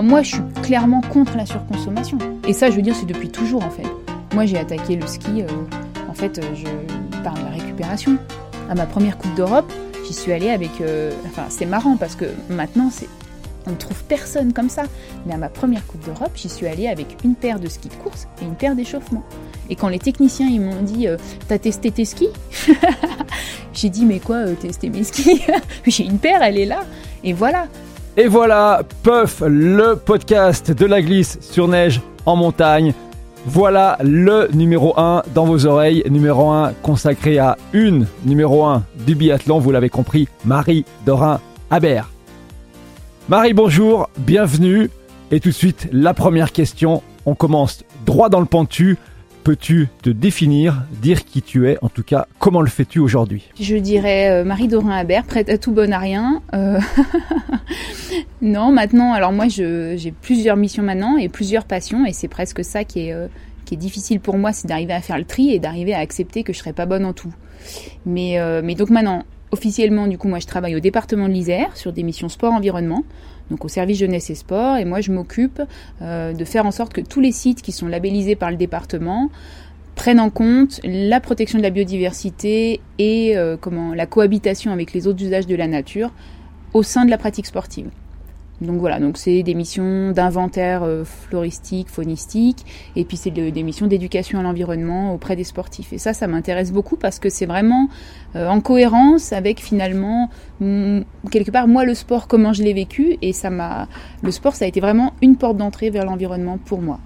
[0.00, 2.16] moi, moi, je suis clairement contre la surconsommation.
[2.46, 3.86] Et ça, je veux dire, c'est depuis toujours en fait.
[4.34, 5.46] Moi, j'ai attaqué le ski, euh,
[6.08, 8.16] en fait, euh, par la récupération.
[8.70, 9.70] À ma première Coupe d'Europe,
[10.06, 10.70] j'y suis allée avec.
[10.80, 12.90] euh, enfin, c'est marrant parce que maintenant,
[13.66, 14.84] on ne trouve personne comme ça.
[15.26, 17.94] Mais à ma première Coupe d'Europe, j'y suis allée avec une paire de skis de
[17.94, 19.22] course et une paire d'échauffement.
[19.68, 21.06] Et quand les techniciens ils m'ont dit
[21.46, 22.30] T'as testé tes skis
[23.72, 25.42] J'ai dit Mais quoi, tester mes skis?
[25.86, 26.80] J'ai une paire, elle est là.
[27.22, 27.66] Et voilà.
[28.20, 32.92] Et voilà, Puff, le podcast de la glisse sur neige en montagne.
[33.46, 39.14] Voilà le numéro 1 dans vos oreilles, numéro 1 consacré à une numéro 1 du
[39.14, 42.10] biathlon, vous l'avez compris, Marie Dorin Habert.
[43.30, 44.90] Marie, bonjour, bienvenue.
[45.30, 48.98] Et tout de suite, la première question, on commence droit dans le pentu.
[49.42, 53.48] Peux-tu te définir, dire qui tu es, en tout cas, comment le fais-tu aujourd'hui?
[53.58, 56.42] Je dirais euh, Marie Dorin Habert, prête à tout bon à rien.
[56.52, 56.78] Euh,
[58.42, 62.84] non, maintenant, alors moi j'ai plusieurs missions maintenant et plusieurs passions et c'est presque ça
[62.84, 63.28] qui est, euh,
[63.64, 66.42] qui est difficile pour moi, c'est d'arriver à faire le tri et d'arriver à accepter
[66.42, 67.32] que je serai pas bonne en tout.
[68.04, 71.92] Mais, mais donc maintenant, officiellement, du coup, moi je travaille au département de l'Isère sur
[71.92, 73.04] des missions sport-environnement,
[73.50, 75.60] donc au service jeunesse et sport, et moi je m'occupe
[76.02, 79.30] euh, de faire en sorte que tous les sites qui sont labellisés par le département
[79.96, 83.56] prennent en compte la protection de la biodiversité et euh,
[83.94, 86.10] la cohabitation avec les autres usages de la nature
[86.72, 87.90] au sein de la pratique sportive.
[88.60, 93.62] Donc voilà, donc c'est des missions d'inventaire euh, floristique, faunistique, et puis c'est de- des
[93.62, 95.94] missions d'éducation à l'environnement auprès des sportifs.
[95.94, 97.88] Et ça, ça m'intéresse beaucoup parce que c'est vraiment
[98.36, 100.28] euh, en cohérence avec finalement
[100.60, 101.00] mm,
[101.30, 103.88] quelque part moi le sport comment je l'ai vécu et ça m'a
[104.22, 107.00] le sport ça a été vraiment une porte d'entrée vers l'environnement pour moi.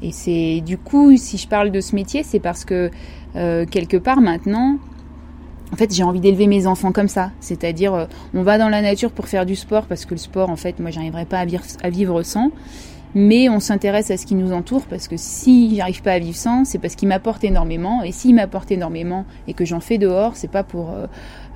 [0.00, 2.90] Et c'est du coup, si je parle de ce métier, c'est parce que
[3.36, 4.78] euh, quelque part maintenant,
[5.72, 7.30] en fait, j'ai envie d'élever mes enfants comme ça.
[7.40, 10.50] C'est-à-dire, euh, on va dans la nature pour faire du sport parce que le sport,
[10.50, 12.50] en fait, moi, j'arriverai pas à vivre, sans.
[13.14, 16.36] Mais on s'intéresse à ce qui nous entoure parce que si j'arrive pas à vivre
[16.36, 18.02] sans, c'est parce qu'il m'apporte énormément.
[18.02, 21.06] Et s'il m'apporte énormément et que j'en fais dehors, c'est pas pour euh,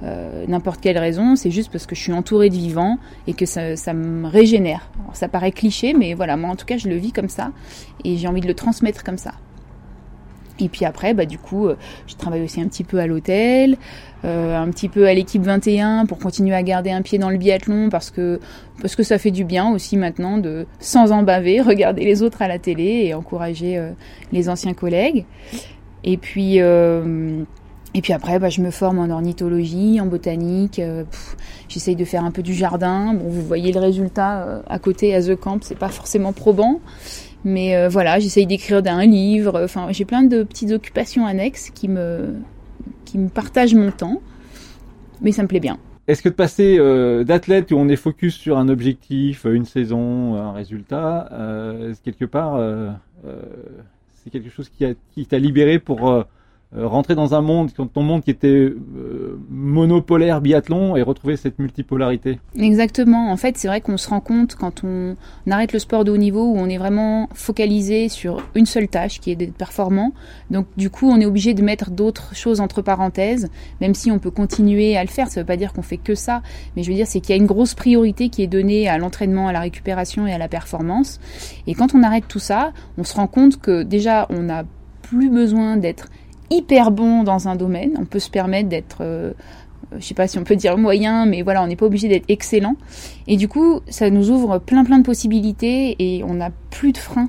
[0.02, 3.44] euh, n'importe quelle raison, c'est juste parce que je suis entourée de vivants et que
[3.44, 4.88] ça, ça me régénère.
[5.02, 7.52] Alors, ça paraît cliché, mais voilà, moi en tout cas, je le vis comme ça
[8.02, 9.32] et j'ai envie de le transmettre comme ça.
[10.62, 13.76] Et puis après, bah, du coup, euh, je travaille aussi un petit peu à l'hôtel,
[14.24, 17.36] euh, un petit peu à l'équipe 21 pour continuer à garder un pied dans le
[17.36, 18.38] biathlon parce que,
[18.80, 22.42] parce que ça fait du bien aussi maintenant de, sans en baver, regarder les autres
[22.42, 23.90] à la télé et encourager euh,
[24.30, 25.24] les anciens collègues.
[26.04, 30.80] Et puis, et puis après, bah, je me forme en ornithologie, en botanique.
[31.68, 33.14] J'essaye de faire un peu du jardin.
[33.14, 36.80] Bon, vous voyez le résultat à côté à The Camp, c'est pas forcément probant.
[37.44, 39.62] Mais euh, voilà, j'essaye d'écrire un livre.
[39.64, 42.34] Enfin, j'ai plein de petites occupations annexes qui me,
[43.04, 44.20] qui me partagent mon temps.
[45.20, 45.78] Mais ça me plaît bien.
[46.08, 50.34] Est-ce que de passer euh, d'athlète où on est focus sur un objectif, une saison,
[50.34, 52.90] un résultat, euh, quelque part, euh,
[53.24, 53.40] euh,
[54.14, 56.24] c'est quelque chose qui qui t'a libéré pour euh, euh,
[56.74, 62.38] rentrer dans un monde, ton monde qui était euh, monopolaire biathlon et retrouver cette multipolarité
[62.56, 63.30] Exactement.
[63.30, 65.14] En fait, c'est vrai qu'on se rend compte quand on,
[65.50, 69.20] arrête le sport de haut niveau où on est vraiment focalisé sur une seule tâche
[69.20, 70.12] qui est d'être performant.
[70.50, 73.50] Donc, du coup, on est obligé de mettre d'autres choses entre parenthèses,
[73.82, 75.28] même si on peut continuer à le faire.
[75.28, 76.40] Ça veut pas dire qu'on fait que ça,
[76.74, 78.96] mais je veux dire, c'est qu'il y a une grosse priorité qui est donnée à
[78.96, 81.20] l'entraînement, à la récupération et à la performance.
[81.66, 84.64] Et quand on arrête tout ça, on se rend compte que déjà, on n'a
[85.02, 86.08] plus besoin d'être
[86.52, 87.92] hyper bon dans un domaine.
[87.98, 89.32] On peut se permettre d'être euh,
[89.98, 92.24] je sais pas si on peut dire moyen, mais voilà, on n'est pas obligé d'être
[92.28, 92.76] excellent.
[93.26, 96.98] Et du coup, ça nous ouvre plein plein de possibilités et on n'a plus de
[96.98, 97.28] frein.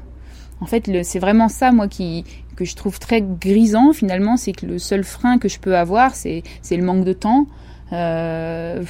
[0.61, 2.23] En fait, c'est vraiment ça, moi, qui
[2.55, 6.13] que je trouve très grisant finalement, c'est que le seul frein que je peux avoir,
[6.13, 7.47] c'est le manque de temps,
[7.91, 8.83] euh,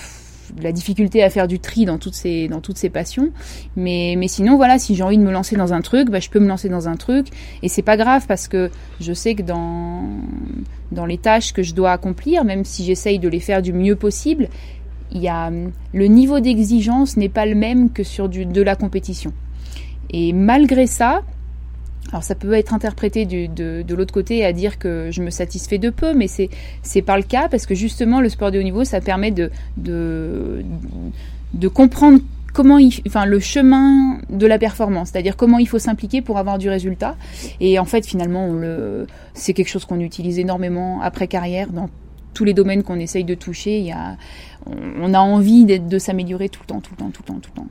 [0.61, 3.29] la difficulté à faire du tri dans toutes ces dans toutes ces passions.
[3.75, 6.29] Mais mais sinon, voilà, si j'ai envie de me lancer dans un truc, bah, je
[6.29, 7.27] peux me lancer dans un truc
[7.61, 10.03] et c'est pas grave parce que je sais que dans
[10.91, 13.95] dans les tâches que je dois accomplir, même si j'essaye de les faire du mieux
[13.95, 14.47] possible,
[15.13, 15.51] il y a,
[15.93, 19.33] le niveau d'exigence n'est pas le même que sur du, de la compétition.
[20.09, 21.21] Et malgré ça,
[22.09, 25.29] alors ça peut être interprété du, de, de l'autre côté à dire que je me
[25.29, 26.50] satisfais de peu, mais c'est
[26.81, 29.50] c'est pas le cas parce que justement le sport de haut niveau ça permet de
[29.77, 30.63] de,
[31.53, 32.19] de comprendre
[32.53, 36.57] comment il, enfin le chemin de la performance, c'est-à-dire comment il faut s'impliquer pour avoir
[36.59, 37.15] du résultat.
[37.59, 41.89] Et en fait finalement on le c'est quelque chose qu'on utilise énormément après carrière dans
[42.33, 43.79] tous les domaines qu'on essaye de toucher.
[43.79, 44.17] Il y a
[44.65, 47.51] on, a envie de s'améliorer tout le temps, tout le temps, tout le temps, tout
[47.56, 47.67] le temps.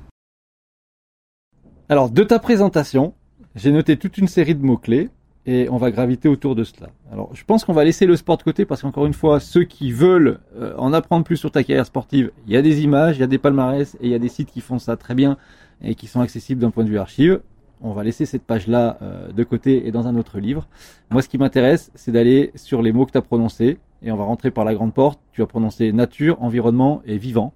[1.89, 3.15] Alors, de ta présentation,
[3.55, 5.11] j'ai noté toute une série de mots-clés.
[5.45, 6.91] et on va graviter autour de cela.
[7.13, 9.65] Alors, je pense qu'on va laisser le sport de côté parce qu'encore une fois, ceux
[9.65, 13.17] qui veulent euh, en apprendre plus sur ta carrière sportive, il y a des images,
[13.17, 15.15] il y a des palmarès et il y a des sites qui font ça très
[15.17, 15.37] bien
[15.83, 17.41] et qui sont accessibles d'un point de vue archive.
[17.81, 20.69] On va laisser cette page-là euh, de côté et dans un autre livre.
[21.11, 24.17] Moi, ce qui m'intéresse, c'est d'aller sur les mots que tu as prononcés et on
[24.17, 25.19] va rentrer par la grande porte.
[25.33, 27.53] Tu as prononcé nature, environnement et vivant.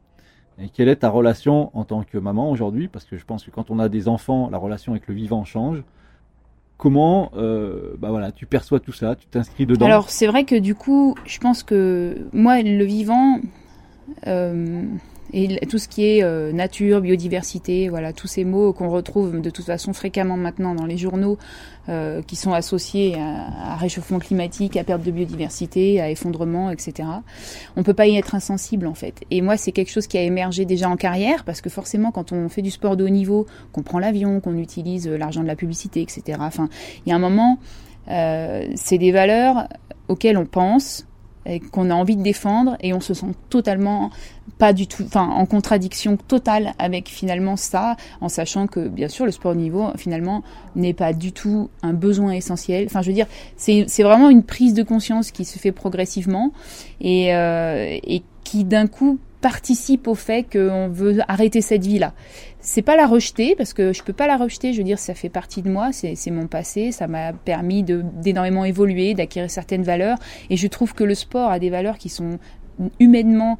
[0.58, 2.88] Et quelle est ta relation en tant que maman aujourd'hui?
[2.88, 5.44] Parce que je pense que quand on a des enfants, la relation avec le vivant
[5.44, 5.82] change.
[6.78, 9.86] Comment euh, bah voilà, tu perçois tout ça, tu t'inscris dedans?
[9.86, 13.40] Alors c'est vrai que du coup, je pense que moi, le vivant,
[14.26, 14.84] euh,
[15.32, 19.50] et tout ce qui est euh, nature, biodiversité, voilà, tous ces mots qu'on retrouve de
[19.50, 21.38] toute façon fréquemment maintenant dans les journaux,
[21.88, 27.08] euh, qui sont associés à, réchauffement climatique, à perte de biodiversité, à effondrement, etc.
[27.76, 29.22] On peut pas y être insensible en fait.
[29.30, 32.32] Et moi, c'est quelque chose qui a émergé déjà en carrière, parce que forcément, quand
[32.32, 35.56] on fait du sport de haut niveau, qu'on prend l'avion, qu'on utilise l'argent de la
[35.56, 36.38] publicité, etc.
[37.04, 37.58] Il y a un moment,
[38.08, 39.68] euh, c'est des valeurs
[40.08, 41.06] auxquelles on pense
[41.72, 44.10] qu'on a envie de défendre et on se sent totalement
[44.58, 49.26] pas du tout, enfin en contradiction totale avec finalement ça, en sachant que bien sûr
[49.26, 50.42] le sport de niveau finalement
[50.74, 52.86] n'est pas du tout un besoin essentiel.
[52.86, 53.26] Enfin je veux dire,
[53.56, 56.52] c'est vraiment une prise de conscience qui se fait progressivement
[57.00, 62.14] et, euh, et qui d'un coup participe au fait qu'on veut arrêter cette vie-là
[62.66, 64.72] c'est pas la rejeter parce que je peux pas la rejeter.
[64.72, 68.64] Je veux dire, ça fait partie de moi, c'est mon passé, ça m'a permis d'énormément
[68.64, 70.18] évoluer, d'acquérir certaines valeurs.
[70.50, 72.40] Et je trouve que le sport a des valeurs qui sont
[72.98, 73.56] humainement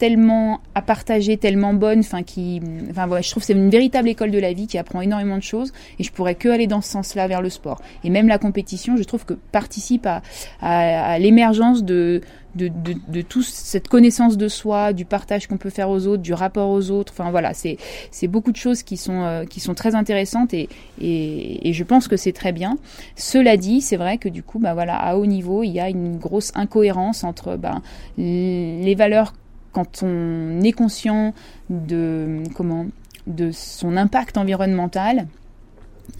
[0.00, 4.30] tellement à partager, tellement bonne, enfin qui, enfin voilà, je trouve c'est une véritable école
[4.30, 6.88] de la vie qui apprend énormément de choses et je pourrais que aller dans ce
[6.88, 7.82] sens-là vers le sport.
[8.02, 10.22] Et même la compétition, je trouve que participe à,
[10.62, 12.22] à, l'émergence de
[12.56, 16.22] de, de, de toute cette connaissance de soi, du partage qu'on peut faire aux autres,
[16.22, 17.12] du rapport aux autres.
[17.16, 17.76] Enfin voilà, c'est
[18.10, 20.68] c'est beaucoup de choses qui sont euh, qui sont très intéressantes et,
[21.00, 22.78] et, et je pense que c'est très bien.
[23.16, 25.90] Cela dit, c'est vrai que du coup, bah voilà, à haut niveau, il y a
[25.90, 27.82] une grosse incohérence entre bah,
[28.16, 29.34] les valeurs
[29.72, 31.34] quand on est conscient
[31.68, 32.86] de comment
[33.26, 35.26] de son impact environnemental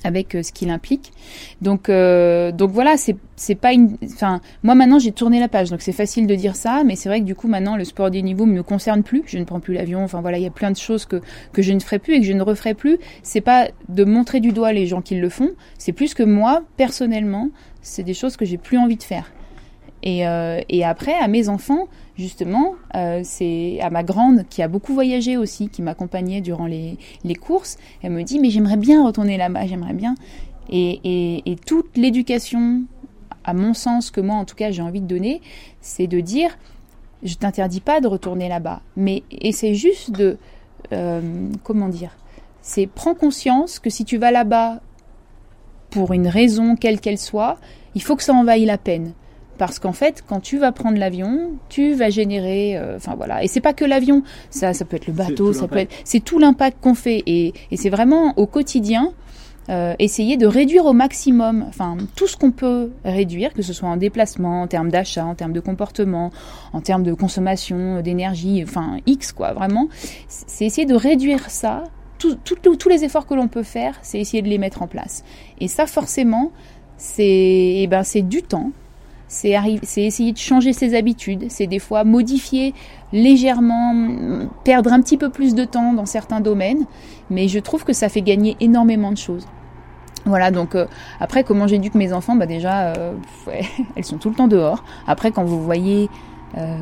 [0.04, 1.12] avec euh, ce qu'il implique.
[1.60, 5.82] Donc euh, donc voilà, c'est pas une enfin moi maintenant j'ai tourné la page donc
[5.82, 8.22] c'est facile de dire ça mais c'est vrai que du coup maintenant le sport des
[8.22, 10.70] niveaux me concerne plus, je ne prends plus l'avion, enfin voilà, il y a plein
[10.70, 11.20] de choses que
[11.52, 12.98] que je ne ferai plus et que je ne referai plus.
[13.22, 16.62] C'est pas de montrer du doigt les gens qui le font, c'est plus que moi
[16.76, 17.48] personnellement,
[17.82, 19.32] c'est des choses que j'ai plus envie de faire.
[20.02, 24.68] Et, euh, et après, à mes enfants, justement, euh, c'est à ma grande qui a
[24.68, 26.96] beaucoup voyagé aussi, qui m'accompagnait durant les,
[27.40, 27.78] courses.
[28.02, 30.14] Elle me dit, mais j'aimerais bien retourner là-bas, j'aimerais bien.
[30.70, 32.82] Et, toute l'éducation,
[33.44, 35.40] à mon sens, que moi en tout cas j'ai envie de donner,
[35.80, 36.56] c'est de dire,
[37.22, 39.22] je t'interdis pas de retourner là-bas, mais
[39.52, 40.38] c'est juste de,
[40.92, 42.16] euh, comment dire,
[42.62, 44.80] c'est prends conscience que si tu vas là-bas
[45.90, 47.58] pour une raison quelle qu'elle soit,
[47.94, 49.12] il faut que ça en vaille la peine
[49.60, 53.46] parce qu'en fait, quand tu vas prendre l'avion, tu vas générer, euh, enfin voilà, et
[53.46, 56.38] c'est pas que l'avion, ça, ça peut être le bateau, ça peut être, c'est tout
[56.38, 59.12] l'impact qu'on fait, et, et c'est vraiment au quotidien.
[59.68, 63.88] Euh, essayer de réduire au maximum, enfin tout ce qu'on peut réduire, que ce soit
[63.90, 66.30] en déplacement, en termes d'achat, en termes de comportement,
[66.72, 69.88] en termes de consommation d'énergie, enfin X quoi, vraiment,
[70.26, 71.84] c'est essayer de réduire ça.
[72.18, 75.22] tous les efforts que l'on peut faire, c'est essayer de les mettre en place.
[75.60, 76.50] Et ça forcément,
[76.96, 78.72] c'est eh ben c'est du temps,
[79.30, 82.74] c'est essayer de changer ses habitudes, c'est des fois modifier
[83.12, 83.94] légèrement,
[84.64, 86.84] perdre un petit peu plus de temps dans certains domaines,
[87.30, 89.46] mais je trouve que ça fait gagner énormément de choses.
[90.26, 90.86] Voilà, donc euh,
[91.20, 93.14] après comment j'éduque mes enfants, bah déjà, euh,
[93.96, 94.82] elles sont tout le temps dehors.
[95.06, 96.10] Après, quand vous voyez,
[96.58, 96.76] euh,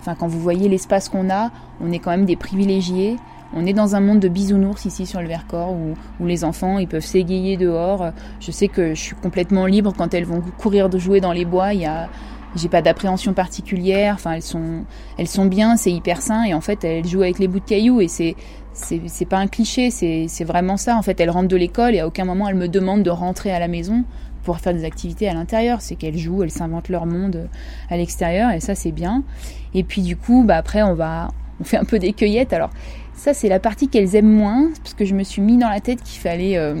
[0.00, 3.16] enfin quand vous voyez l'espace qu'on a, on est quand même des privilégiés.
[3.52, 6.78] On est dans un monde de bisounours ici sur le Vercors où, où les enfants
[6.78, 8.12] ils peuvent s'égayer dehors.
[8.38, 11.44] Je sais que je suis complètement libre quand elles vont courir de jouer dans les
[11.44, 11.74] bois.
[11.74, 12.08] Il y a,
[12.56, 14.14] j'ai pas d'appréhension particulière.
[14.14, 14.84] Enfin, elles sont,
[15.18, 17.64] elles sont bien, c'est hyper sain et en fait elles jouent avec les bouts de
[17.64, 18.36] cailloux et c'est,
[18.72, 20.96] c'est, pas un cliché, c'est, c'est vraiment ça.
[20.96, 23.52] En fait, elles rentrent de l'école et à aucun moment elles me demandent de rentrer
[23.52, 24.04] à la maison
[24.44, 25.80] pour faire des activités à l'intérieur.
[25.80, 27.48] C'est qu'elles jouent, elles s'inventent leur monde
[27.90, 29.22] à l'extérieur et ça c'est bien.
[29.74, 31.28] Et puis du coup, bah après on va,
[31.60, 32.52] on fait un peu des cueillettes.
[32.52, 32.70] Alors
[33.20, 35.80] ça, c'est la partie qu'elles aiment moins, parce que je me suis mis dans la
[35.80, 36.74] tête qu'il fallait, euh,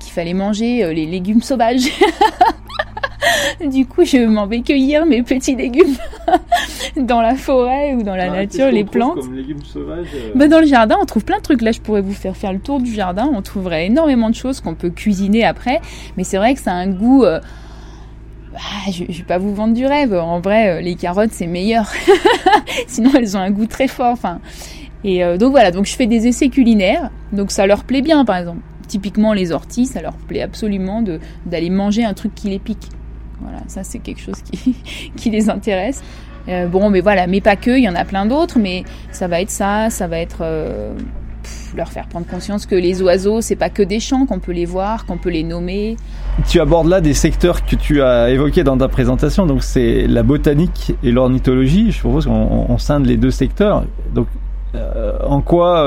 [0.00, 1.88] qu'il fallait manger euh, les légumes sauvages.
[3.64, 5.96] du coup, je m'en vais cueillir mes petits légumes
[6.98, 9.20] dans la forêt ou dans la nature, les plantes.
[9.20, 11.62] Comme légumes sauvages euh bah, Dans le jardin, on trouve plein de trucs.
[11.62, 13.30] Là, je pourrais vous faire faire le tour du jardin.
[13.32, 15.80] On trouverait énormément de choses qu'on peut cuisiner après.
[16.18, 17.24] Mais c'est vrai que ça a un goût...
[17.24, 20.12] Bah, je, je vais pas vous vendre du rêve.
[20.12, 21.90] En vrai, les carottes, c'est meilleur.
[22.86, 24.12] Sinon, elles ont un goût très fort.
[24.12, 24.38] Enfin,
[25.04, 28.24] et euh, donc voilà, donc je fais des essais culinaires, donc ça leur plaît bien
[28.24, 28.60] par exemple.
[28.86, 31.02] typiquement les orties, ça leur plaît absolument
[31.46, 32.88] d'aller manger un truc qui les pique.
[33.40, 34.76] Voilà, ça c'est quelque chose qui,
[35.16, 36.02] qui les intéresse.
[36.48, 39.28] Euh, bon, mais voilà, mais pas que, il y en a plein d'autres, mais ça
[39.28, 40.92] va être ça, ça va être euh,
[41.76, 44.66] leur faire prendre conscience que les oiseaux, c'est pas que des champs, qu'on peut les
[44.66, 45.96] voir, qu'on peut les nommer.
[46.48, 50.22] Tu abordes là des secteurs que tu as évoqués dans ta présentation, donc c'est la
[50.22, 51.92] botanique et l'ornithologie.
[51.92, 53.84] Je propose qu'on scinde les deux secteurs.
[54.14, 54.26] Donc,
[54.74, 55.86] en quoi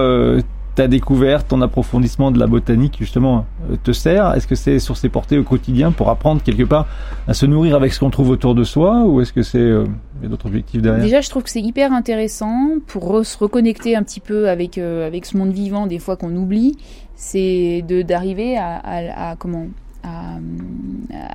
[0.76, 4.34] ta découverte, ton approfondissement de la botanique justement euh, te sert?
[4.34, 6.86] Est-ce que c'est sur ses portées au quotidien pour apprendre quelque part
[7.28, 9.86] à se nourrir avec ce qu'on trouve autour de soi ou est-ce que c'est euh,
[10.22, 11.02] d'autres objectifs derrière?
[11.02, 15.08] Déjà, je trouve que c'est hyper intéressant pour se reconnecter un petit peu avec euh,
[15.08, 16.78] avec ce monde vivant des fois qu'on oublie,
[17.16, 19.68] c'est de d'arriver à, à, comment
[20.04, 20.36] à,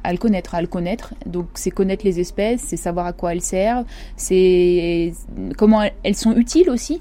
[0.04, 1.14] à, le connaître, à le connaître.
[1.24, 5.14] Donc c'est connaître les espèces, c'est savoir à quoi elles servent, c'est
[5.56, 7.00] comment elles sont utiles aussi.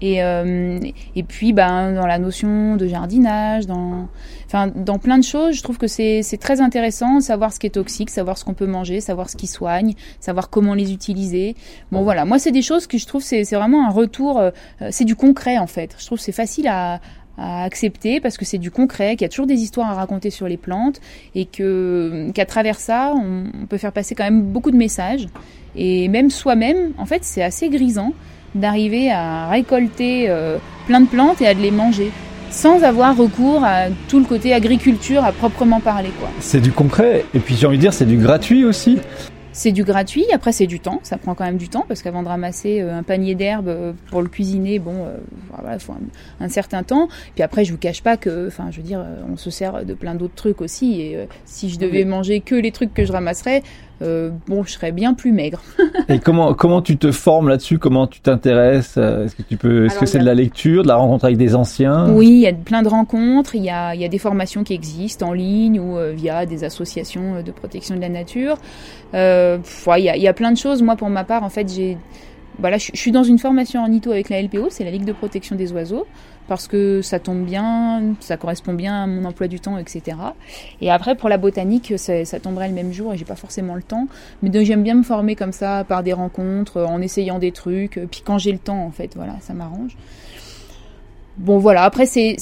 [0.00, 0.78] Et, euh,
[1.14, 4.08] et puis, ben, dans la notion de jardinage, dans,
[4.46, 7.70] enfin, dans plein de choses, je trouve que c'est très intéressant savoir ce qui est
[7.70, 11.54] toxique, savoir ce qu'on peut manger, savoir ce qui soigne, savoir comment les utiliser.
[11.92, 14.50] Bon, voilà, moi, c'est des choses que je trouve c'est vraiment un retour, euh,
[14.90, 15.94] c'est du concret en fait.
[15.98, 17.00] Je trouve c'est facile à,
[17.38, 20.30] à accepter parce que c'est du concret, qu'il y a toujours des histoires à raconter
[20.30, 21.00] sur les plantes
[21.34, 25.26] et que qu'à travers ça, on peut faire passer quand même beaucoup de messages.
[25.76, 28.12] Et même soi-même, en fait, c'est assez grisant
[28.54, 32.10] d'arriver à récolter euh, plein de plantes et à les manger
[32.50, 36.28] sans avoir recours à tout le côté agriculture à proprement parler quoi.
[36.38, 38.98] C'est du concret et puis j'ai envie de dire c'est du gratuit aussi.
[39.56, 42.24] C'est du gratuit, après c'est du temps, ça prend quand même du temps parce qu'avant
[42.24, 45.06] de ramasser euh, un panier d'herbes euh, pour le cuisiner, bon,
[45.52, 45.94] voilà, il faut
[46.40, 47.08] un, certain temps.
[47.34, 49.94] Puis après, je vous cache pas que, enfin, je veux dire, on se sert de
[49.94, 51.00] plein d'autres trucs aussi.
[51.00, 53.62] Et si je devais manger que les trucs que je ramasserais,
[54.02, 55.62] euh, bon, je serais bien plus maigre.
[56.08, 57.78] et comment comment tu te formes là-dessus?
[57.78, 58.96] Comment tu t'intéresses?
[58.96, 61.36] Euh, Est-ce que tu peux Est-ce que c'est de la lecture, de la rencontre avec
[61.36, 62.10] des anciens?
[62.10, 63.54] Oui, il y a plein de rencontres.
[63.54, 66.44] Il y a il y a des formations qui existent en ligne ou euh, via
[66.46, 68.56] des associations de protection de la nature.
[69.14, 69.58] Euh,
[69.96, 70.82] il y a il y a plein de choses.
[70.82, 71.96] Moi, pour ma part, en fait, j'ai
[72.58, 75.04] voilà, je, je, suis dans une formation en ITO avec la LPO, c'est la Ligue
[75.04, 76.06] de protection des oiseaux
[76.48, 80.16] parce que ça tombe bien, ça correspond bien à mon emploi du temps, etc.
[80.80, 83.82] Et après, pour la botanique, ça, tomberait le même jour et j'ai pas forcément le
[83.82, 84.06] temps.
[84.42, 88.00] Mais donc j'aime bien me former comme ça, par des rencontres, en essayant des trucs.
[88.10, 89.96] Puis quand j'ai le temps, en fait, voilà, ça m'arrange.
[91.36, 91.82] Bon, voilà.
[91.82, 92.36] Après, c'est,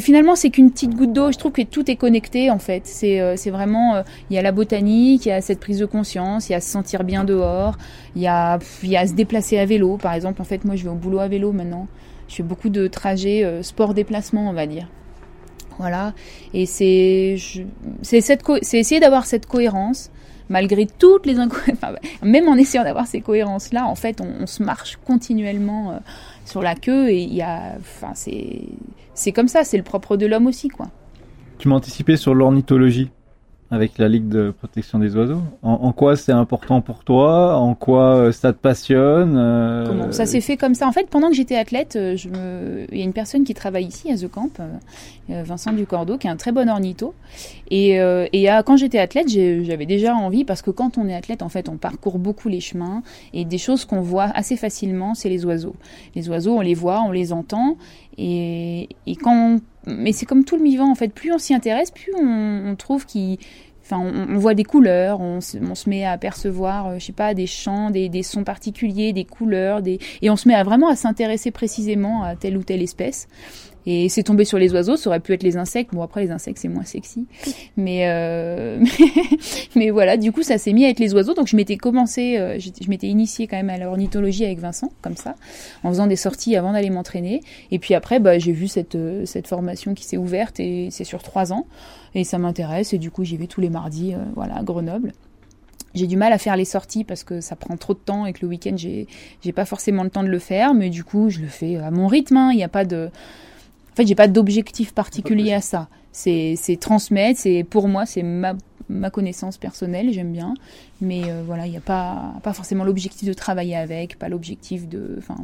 [0.00, 1.30] finalement c'est qu'une petite goutte d'eau.
[1.30, 2.86] Je trouve que tout est connecté en fait.
[2.86, 5.86] C'est euh, vraiment euh, il y a la botanique, il y a cette prise de
[5.86, 7.76] conscience, il y a se sentir bien dehors,
[8.16, 10.40] il y a il y a se déplacer à vélo par exemple.
[10.40, 11.86] En fait, moi je vais au boulot à vélo maintenant.
[12.28, 14.88] Je fais beaucoup de trajets euh, sport déplacement, on va dire.
[15.78, 16.14] Voilà.
[16.54, 17.36] Et c'est
[18.02, 20.10] essayer d'avoir cette cohérence
[20.48, 24.62] malgré toutes les incohérences, même en essayant d'avoir ces cohérences là, en fait, on, se
[24.62, 25.98] marche continuellement euh,
[26.44, 28.60] sur la queue et il y a enfin c'est
[29.14, 30.86] c'est comme ça, c'est le propre de l'homme aussi quoi.
[31.58, 33.10] Tu m'as anticipé sur l'ornithologie
[33.70, 35.42] avec la Ligue de protection des oiseaux.
[35.62, 37.56] En, quoi c'est important pour toi?
[37.56, 40.86] En quoi euh, ça te passionne euh, Comment Ça s'est fait comme ça?
[40.86, 44.10] En fait, pendant que j'étais athlète, euh, il y a une personne qui travaille ici
[44.12, 44.60] à The Camp,
[45.28, 47.14] Vincent Ducordeau, qui est un très bon ornitho.
[47.70, 47.98] Et,
[48.64, 51.76] quand j'étais athlète, j'avais déjà envie, parce que quand on est athlète, en fait, on
[51.76, 53.02] parcourt beaucoup les chemins.
[53.32, 55.74] Et des choses qu'on voit assez facilement, c'est les oiseaux.
[56.14, 57.76] Les oiseaux, on les voit, on les entend.
[58.18, 61.08] Et, et quand mais c'est comme tout le vivant en fait.
[61.08, 63.38] Plus on s'y intéresse, plus on, trouve qu'il
[63.82, 67.46] Enfin, on, voit des couleurs, on se, met à percevoir, euh, je sais pas, des
[67.46, 72.24] chants, des, sons particuliers, des couleurs, et on se met à vraiment à s'intéresser précisément
[72.24, 73.28] à telle ou telle espèce.
[73.86, 75.94] Et c'est tombé sur les oiseaux, ça aurait pu être les insectes.
[75.94, 77.26] Bon après les insectes c'est moins sexy,
[77.76, 78.84] mais euh...
[79.76, 80.16] mais voilà.
[80.16, 81.34] Du coup ça s'est mis à être les oiseaux.
[81.34, 85.16] Donc je m'étais commencé, euh, je, m'étais initiée quand même à l'ornithologie avec Vincent, comme
[85.16, 85.36] ça,
[85.84, 87.42] en faisant des sorties avant d'aller m'entraîner.
[87.70, 91.04] Et puis après bah, j'ai vu cette euh, cette formation qui s'est ouverte et c'est
[91.04, 91.66] sur trois ans
[92.16, 95.12] et ça m'intéresse et du coup j'y vais tous les mardis, euh, voilà à Grenoble.
[95.94, 98.32] J'ai du mal à faire les sorties parce que ça prend trop de temps et
[98.32, 99.06] que le week-end j'ai
[99.42, 101.90] j'ai pas forcément le temps de le faire, mais du coup je le fais à
[101.90, 102.36] mon rythme.
[102.36, 102.50] Hein.
[102.52, 103.10] Il n'y a pas de
[103.96, 105.88] en fait, j'ai pas d'objectif particulier à ça.
[106.12, 108.52] C'est, transmettre, c'est pour moi, c'est ma,
[108.90, 110.52] ma connaissance personnelle, j'aime bien.
[111.00, 114.86] Mais euh, voilà, il n'y a pas, pas forcément l'objectif de travailler avec, pas l'objectif
[114.86, 115.14] de.
[115.16, 115.38] Enfin,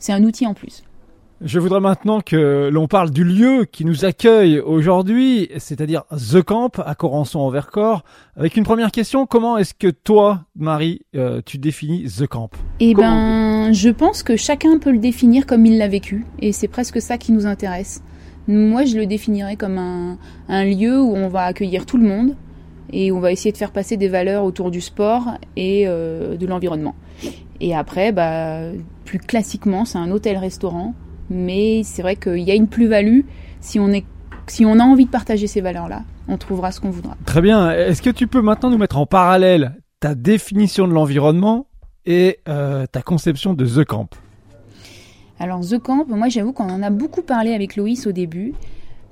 [0.00, 0.82] c'est un outil en plus.
[1.40, 6.80] Je voudrais maintenant que l'on parle du lieu qui nous accueille aujourd'hui, c'est-à-dire The Camp
[6.84, 8.02] à Corançon en Vercors.
[8.36, 12.50] Avec une première question, comment est-ce que toi, Marie, euh, tu définis The Camp?
[12.80, 16.66] Eh ben, je pense que chacun peut le définir comme il l'a vécu, et c'est
[16.66, 18.02] presque ça qui nous intéresse.
[18.48, 20.18] Moi, je le définirais comme un,
[20.48, 22.34] un lieu où on va accueillir tout le monde
[22.92, 26.46] et on va essayer de faire passer des valeurs autour du sport et euh, de
[26.48, 26.96] l'environnement.
[27.60, 28.62] Et après, bah,
[29.04, 30.94] plus classiquement, c'est un hôtel-restaurant
[31.30, 33.20] mais c'est vrai qu'il y a une plus-value
[33.60, 34.04] si on est
[34.46, 37.16] si on a envie de partager ces valeurs-là, on trouvera ce qu'on voudra.
[37.26, 37.70] Très bien.
[37.70, 41.66] Est-ce que tu peux maintenant nous mettre en parallèle ta définition de l'environnement
[42.06, 44.08] et euh, ta conception de The Camp?
[45.38, 48.54] Alors The Camp, moi j'avoue qu'on en a beaucoup parlé avec Loïs au début.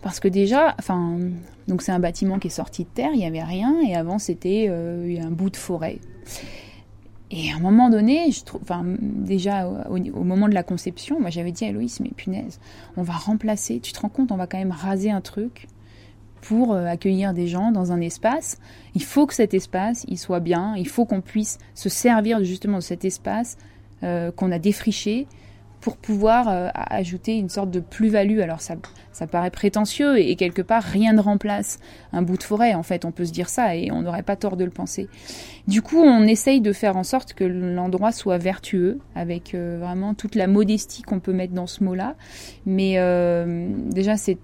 [0.03, 1.19] Parce que déjà, enfin,
[1.67, 4.19] donc c'est un bâtiment qui est sorti de terre, il n'y avait rien, et avant
[4.19, 5.99] c'était euh, un bout de forêt.
[7.31, 11.31] Et à un moment donné, je trouve, enfin, déjà au, moment de la conception, moi
[11.31, 12.61] j'avais dit à Loïs, mais punaise,
[12.97, 15.67] on va remplacer, tu te rends compte, on va quand même raser un truc
[16.41, 18.59] pour euh, accueillir des gens dans un espace.
[18.95, 22.79] Il faut que cet espace, il soit bien, il faut qu'on puisse se servir justement
[22.79, 23.57] de cet espace
[24.05, 25.27] euh, qu'on a défriché
[25.87, 28.41] pour pouvoir euh, ajouter une sorte de plus-value.
[28.41, 28.75] Alors ça,
[29.13, 31.79] ça paraît prétentieux et, quelque part rien ne remplace
[32.13, 32.75] un bout de forêt.
[32.75, 35.07] En fait, on peut se dire ça et on n'aurait pas tort de le penser.
[35.69, 40.15] Du coup, on essaye de faire en sorte que l'endroit soit vertueux avec euh, vraiment
[40.15, 42.17] toute la modestie qu'on peut mettre dans ce mot-là.
[42.67, 44.39] Mais euh, déjà, c'est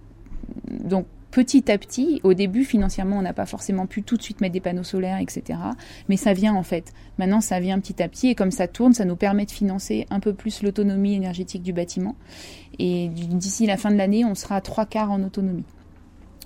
[0.71, 4.41] donc petit à petit, au début, financièrement, on n'a pas forcément pu tout de suite
[4.41, 5.59] mettre des panneaux solaires, etc.
[6.09, 6.93] Mais ça vient en fait.
[7.19, 10.07] Maintenant, ça vient petit à petit et comme ça tourne, ça nous permet de financer
[10.11, 12.15] un peu plus l'autonomie énergétique du bâtiment.
[12.79, 15.65] Et d'ici la fin de l'année, on sera à trois quarts en autonomie.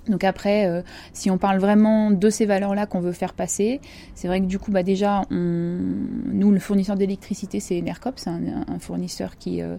[0.09, 0.81] Donc après, euh,
[1.13, 3.81] si on parle vraiment de ces valeurs-là qu'on veut faire passer,
[4.15, 8.79] c'est vrai que du coup, bah déjà, nous, le fournisseur d'électricité, c'est Enercop, c'est un,
[8.79, 9.77] fournisseur qui euh,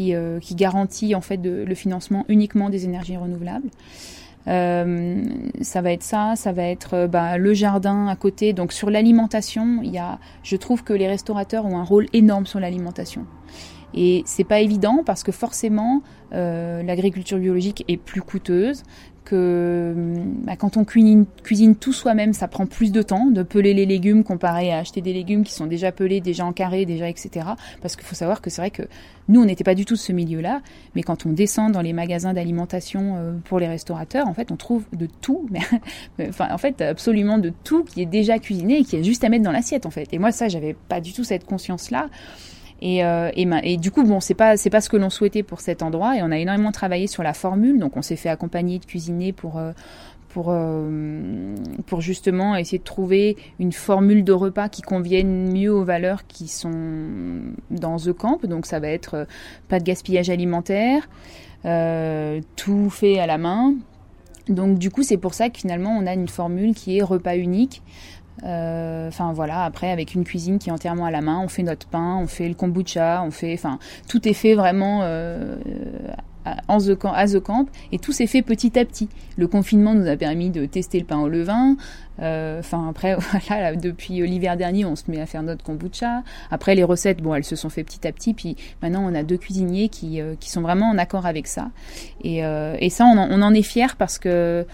[0.00, 3.68] euh, qui garantit en fait le financement uniquement des énergies renouvelables.
[4.48, 5.24] Euh,
[5.60, 8.52] ça va être ça, ça va être euh, bah, le jardin à côté.
[8.52, 9.82] Donc sur l'alimentation,
[10.42, 13.26] je trouve que les restaurateurs ont un rôle énorme sur l'alimentation.
[13.94, 18.82] Et c'est pas évident parce que forcément, euh, l'agriculture biologique est plus coûteuse,
[19.34, 21.26] bah, quand on cuisine,
[21.76, 25.12] tout soi-même, ça prend plus de temps de peler les légumes comparé à acheter des
[25.12, 27.46] légumes qui sont déjà pelés, déjà en carré, déjà etc.
[27.82, 28.82] Parce qu'il faut savoir que c'est vrai que
[29.28, 30.62] nous, on n'était pas du tout de ce milieu-là,
[30.94, 34.56] mais quand on descend dans les magasins d'alimentation euh, pour les restaurateurs, en fait, on
[34.56, 35.48] trouve de tout,
[36.20, 39.28] enfin, en fait, absolument de tout qui est déjà cuisiné et qui est juste à
[39.28, 40.08] mettre dans l'assiette, en fait.
[40.12, 42.08] Et moi, ça, j'avais pas du tout cette conscience-là.
[42.82, 45.60] Et, euh, et, du coup, bon, c'est pas c'est pas ce que l'on souhaitait pour
[45.60, 46.16] cet endroit.
[46.16, 47.78] Et on a énormément travaillé sur la formule.
[47.78, 49.72] Donc, on s'est fait accompagner de cuisiner pour euh,
[50.28, 51.54] pour euh,
[51.86, 56.48] pour justement essayer de trouver une formule de repas qui convienne mieux aux valeurs qui
[56.48, 58.44] sont dans The Camp.
[58.44, 59.26] Donc, ça va être
[59.68, 61.08] pas de gaspillage alimentaire,
[62.56, 63.74] tout fait à la main.
[64.48, 67.36] Donc, du coup, c'est pour ça que finalement, on a une formule qui est repas
[67.36, 67.82] unique.
[68.44, 71.62] Euh, enfin voilà, après avec une cuisine qui est entièrement à la main, on fait
[71.62, 75.56] notre pain, on fait le kombucha, on fait, enfin tout est fait vraiment euh,
[76.68, 79.08] en the camp, à The Camp et tout s'est fait petit à petit.
[79.36, 81.76] Le confinement nous a permis de tester le pain au levain.
[82.20, 83.16] Euh, enfin après
[83.48, 86.22] voilà, depuis l'hiver dernier on se met à faire notre kombucha.
[86.50, 89.22] Après les recettes bon elles se sont fait petit à petit puis maintenant on a
[89.22, 91.70] deux cuisiniers qui, qui sont vraiment en accord avec ça
[92.22, 94.66] et, et ça on en, on en est fier parce que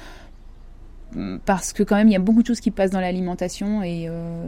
[1.44, 4.06] parce que quand même il y a beaucoup de choses qui passent dans l'alimentation et,
[4.08, 4.44] euh,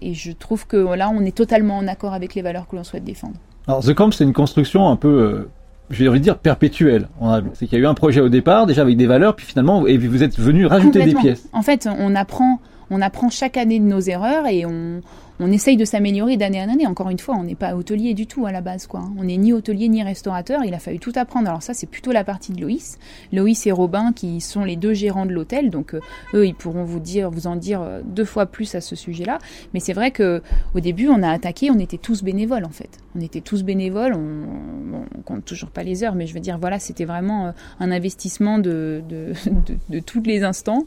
[0.00, 2.84] et je trouve que là on est totalement en accord avec les valeurs que l'on
[2.84, 3.34] souhaite défendre.
[3.66, 5.50] Alors The Camp c'est une construction un peu, euh,
[5.90, 7.08] je vais dire perpétuelle.
[7.54, 9.86] C'est qu'il y a eu un projet au départ déjà avec des valeurs puis finalement
[9.86, 11.48] et vous êtes venu rajouter des pièces.
[11.52, 15.00] En fait on apprend on apprend chaque année de nos erreurs et on,
[15.40, 16.86] on essaye de s'améliorer d'année en année.
[16.86, 19.02] Encore une fois, on n'est pas hôtelier du tout à la base, quoi.
[19.18, 20.64] On n'est ni hôtelier ni restaurateur.
[20.64, 21.48] Il a fallu tout apprendre.
[21.48, 22.98] Alors ça, c'est plutôt la partie de Loïs.
[23.32, 26.00] Loïs et Robin, qui sont les deux gérants de l'hôtel, donc euh,
[26.34, 29.38] eux, ils pourront vous dire, vous en dire euh, deux fois plus à ce sujet-là.
[29.72, 30.42] Mais c'est vrai que
[30.74, 33.00] au début, on a attaqué, on était tous bénévoles en fait.
[33.16, 34.14] On était tous bénévoles.
[34.14, 37.50] On, on compte toujours pas les heures, mais je veux dire, voilà, c'était vraiment euh,
[37.80, 40.84] un investissement de, de, de, de tous les instants.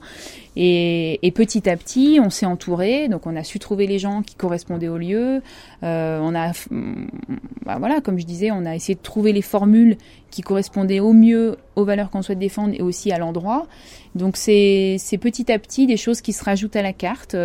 [0.56, 3.10] Et, et petit à petit, on s'est entouré.
[3.10, 5.42] Donc on a su trouver les gens qui correspondait au lieu.
[5.84, 6.52] Euh, on a,
[7.66, 9.98] bah voilà, comme je disais, on a essayé de trouver les formules
[10.32, 13.68] qui correspondaient au mieux aux valeurs qu'on souhaite défendre et aussi à l'endroit.
[14.16, 17.36] Donc c'est petit à petit des choses qui se rajoutent à la carte.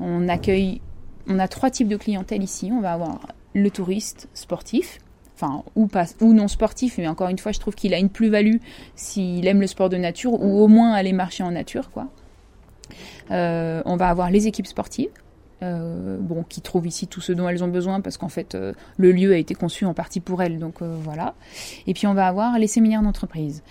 [0.00, 0.80] On accueille,
[1.28, 2.70] on a trois types de clientèle ici.
[2.72, 3.20] On va avoir
[3.54, 5.00] le touriste sportif,
[5.38, 8.56] enfin ou non sportif mais encore une fois je trouve qu'il a une plus-value
[8.94, 11.88] s'il aime le sport de nature ou au moins aller marcher en nature
[13.30, 15.10] euh, on va avoir les équipes sportives
[15.62, 18.72] euh, bon, qui trouvent ici tout ce dont elles ont besoin parce qu'en fait euh,
[18.96, 21.34] le lieu a été conçu en partie pour elles, donc euh, voilà.
[21.86, 23.62] Et puis on va avoir les séminaires d'entreprise.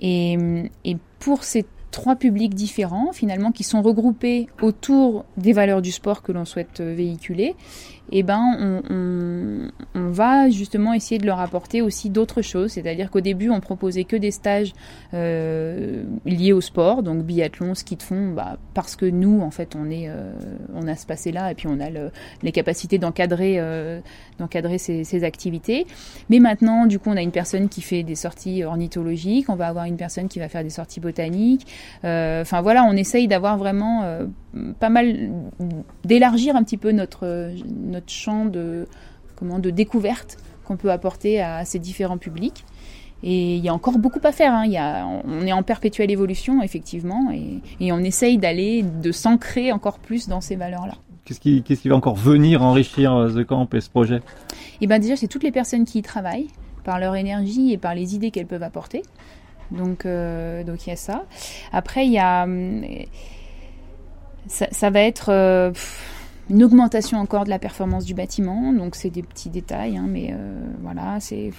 [0.00, 0.38] Et,
[0.84, 6.22] et, pour ces trois publics différents finalement qui sont regroupés autour des valeurs du sport
[6.22, 7.54] que l'on souhaite véhiculer
[8.12, 8.82] eh ben,
[9.94, 12.72] on, va justement essayer de leur apporter aussi d'autres choses.
[12.72, 14.72] C'est-à-dire qu'au début, on proposait que des stages
[15.12, 19.74] euh, liés au sport, donc biathlon, ski de fond, bah, parce que nous, en fait,
[19.76, 20.32] on est, euh,
[20.74, 22.10] on a ce passé-là et puis on a le,
[22.42, 24.00] les capacités d'encadrer, euh,
[24.78, 25.86] ces, activités.
[26.30, 29.66] Mais maintenant, du coup, on a une personne qui fait des sorties ornithologiques, on va
[29.66, 31.66] avoir une personne qui va faire des sorties botaniques.
[32.04, 34.04] Enfin voilà, on essaye d'avoir vraiment
[34.78, 35.30] pas mal
[36.04, 37.50] d'élargir un petit peu notre
[38.06, 38.86] champ de
[39.34, 42.64] comment de découverte qu'on peut apporter à ces différents publics.
[43.22, 44.52] Et il y a encore beaucoup à faire.
[44.52, 44.64] Hein.
[44.66, 49.10] Il y a, on est en perpétuelle évolution, effectivement, et, et on essaye d'aller, de
[49.10, 50.94] s'ancrer encore plus dans ces valeurs-là.
[51.24, 54.20] Qu'est-ce qui, qu'est-ce qui va encore venir enrichir euh, The Camp et ce projet?
[54.80, 56.48] Eh ben déjà, c'est toutes les personnes qui y travaillent,
[56.84, 59.02] par leur énergie et par les idées qu'elles peuvent apporter.
[59.72, 61.24] Donc, euh, donc il y a ça.
[61.72, 62.84] Après, il y a, hum,
[64.46, 65.30] ça, ça va être.
[65.30, 65.72] Euh,
[66.50, 68.72] une augmentation encore de la performance du bâtiment.
[68.72, 71.52] Donc c'est des petits détails, hein, mais euh, voilà, c'est.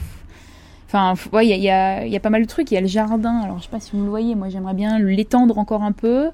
[0.90, 2.72] Enfin, il y, a, y, a, y, a, pas mal de trucs.
[2.72, 3.40] Il y a le jardin.
[3.40, 4.36] Alors je sais pas si vous le voyez.
[4.36, 6.30] Moi j'aimerais bien l'étendre encore un peu.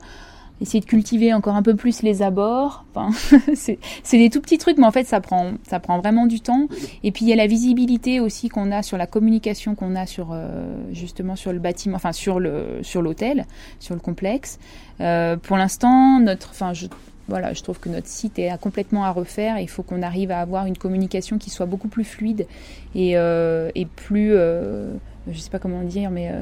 [0.62, 2.86] Essayer de cultiver encore un peu plus les abords.
[2.94, 3.10] Enfin,
[3.56, 3.80] c'est
[4.14, 6.68] des tout petits trucs, mais en fait ça prend ça prend vraiment du temps.
[7.04, 10.06] Et puis il y a la visibilité aussi qu'on a sur la communication qu'on a
[10.06, 13.48] sur euh, justement sur le bâtiment, enfin sur le sur l'hôtel,
[13.80, 14.60] sur le complexe.
[15.02, 16.86] Euh, pour l'instant, notre, enfin je
[17.28, 19.60] voilà, je trouve que notre site est complètement à refaire.
[19.60, 22.48] Il faut qu'on arrive à avoir une communication qui soit beaucoup plus fluide
[22.96, 24.94] et, euh, plus, euh,
[25.32, 26.42] je sais pas comment dire, mais euh,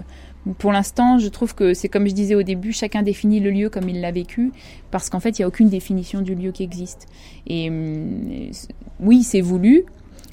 [0.58, 3.70] pour l'instant, je trouve que c'est comme je disais au début, chacun définit le lieu
[3.70, 4.52] comme il l'a vécu,
[4.90, 7.08] parce qu'en fait, il n'y a aucune définition du lieu qui existe.
[7.46, 8.52] Et euh,
[9.00, 9.86] oui, c'est voulu,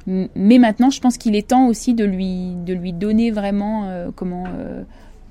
[0.07, 4.09] mais maintenant, je pense qu'il est temps aussi de lui, de lui donner vraiment euh,
[4.15, 4.47] comment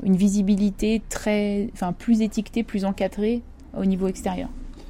[0.03, 3.41] une visibilité très, plus étiquetée, plus encadrée
[3.75, 4.49] au niveau extérieur.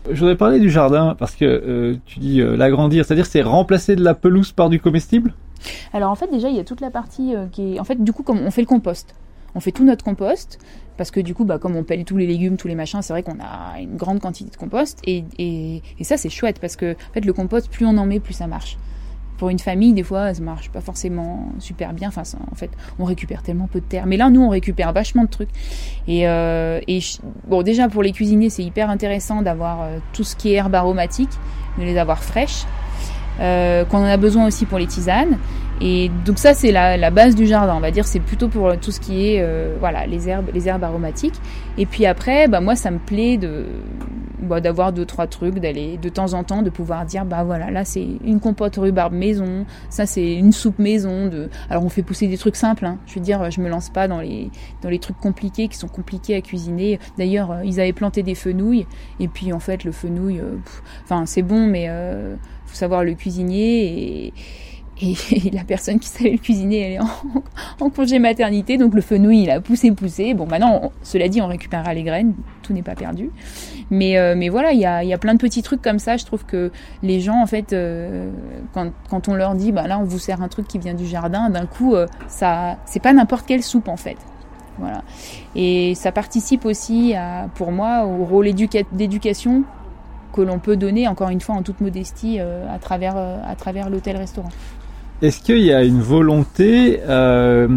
[0.10, 3.96] Je voudrais parler du jardin parce que euh, tu dis euh, l'agrandir, c'est-à-dire c'est remplacer
[3.96, 5.34] de la pelouse par du comestible?
[5.94, 7.80] Alors en fait déjà il y a toute la partie euh, qui est...
[7.80, 9.16] En fait du coup comme on fait le compost,
[9.56, 10.60] on fait tout notre compost
[10.98, 13.12] parce que du coup bah, comme on pèle tous les légumes, tous les machins, c'est
[13.12, 16.76] vrai qu'on a une grande quantité de compost et, et, et ça c'est chouette parce
[16.76, 18.78] que en fait le compost plus on en met plus ça marche
[19.38, 22.10] pour une famille, des fois, ça marche pas forcément super bien.
[22.10, 24.06] Enfin, ça, en fait, on récupère tellement peu de terre.
[24.06, 25.50] Mais là, nous, on récupère vachement de trucs.
[26.08, 27.00] Et, euh, et
[27.48, 30.76] bon, déjà pour les cuisiniers, c'est hyper intéressant d'avoir euh, tout ce qui est herbes
[30.76, 31.34] aromatiques,
[31.78, 32.66] de les avoir fraîches.
[33.40, 35.38] Euh, qu'on en a besoin aussi pour les tisanes.
[35.80, 38.76] Et donc ça c'est la, la, base du jardin, on va dire c'est plutôt pour
[38.80, 41.40] tout ce qui est euh, voilà les herbes les herbes aromatiques.
[41.78, 43.66] Et puis après bah moi ça me plaît de
[44.42, 47.70] bah, d'avoir deux trois trucs, d'aller de temps en temps de pouvoir dire bah voilà
[47.70, 51.28] là c'est une compote rhubarbe maison, ça c'est une soupe maison.
[51.28, 52.86] De alors on fait pousser des trucs simples.
[52.86, 52.98] Hein.
[53.06, 54.50] Je veux dire je me lance pas dans les
[54.82, 57.00] dans les trucs compliqués qui sont compliqués à cuisiner.
[57.20, 58.88] D'ailleurs euh, ils avaient planté des fenouilles
[59.20, 60.42] et puis en fait le fenouil,
[61.04, 62.36] enfin euh, c'est bon mais euh,
[62.68, 64.34] faut savoir le cuisinier et
[65.54, 67.00] la personne qui savait le cuisiner, est
[67.80, 70.34] en, congé maternité, donc le fenouil, il a poussé, poussé.
[70.34, 73.30] Bon, maintenant, cela dit, on récupérera les graines, tout n'est pas perdu.
[73.90, 76.18] Mais, euh, voilà, il y a, plein de petits trucs comme ça.
[76.18, 76.72] Je trouve que
[77.04, 78.32] les gens, en fait, euh,
[78.74, 81.50] quand, on leur dit, bah là, on vous sert un truc qui vient du jardin,
[81.50, 84.18] d'un coup, euh, ça, c'est pas n'importe quelle soupe, en fait.
[84.80, 85.04] Voilà.
[85.56, 87.16] Et ça participe aussi,
[87.56, 88.48] pour moi, au rôle
[88.92, 89.64] d'éducation
[90.38, 94.50] que l'on peut donner, encore une fois, en toute modestie, à travers, à travers l'hôtel-restaurant.
[95.20, 97.68] Est-ce qu'il y a une volonté, euh,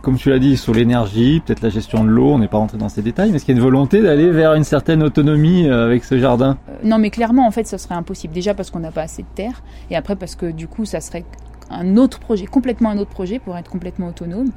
[0.00, 2.78] comme tu l'as dit, sur l'énergie, peut-être la gestion de l'eau, on n'est pas rentré
[2.78, 5.68] dans ces détails, mais est-ce qu'il y a une volonté d'aller vers une certaine autonomie
[5.68, 6.56] euh, avec ce jardin?
[6.70, 8.32] Euh, Non, mais clairement, en fait, ça serait impossible.
[8.32, 11.02] Déjà parce qu'on n'a pas assez de terre, et après parce que du coup, ça
[11.02, 11.26] serait
[11.68, 14.50] un autre projet, complètement un autre projet pour être complètement autonome.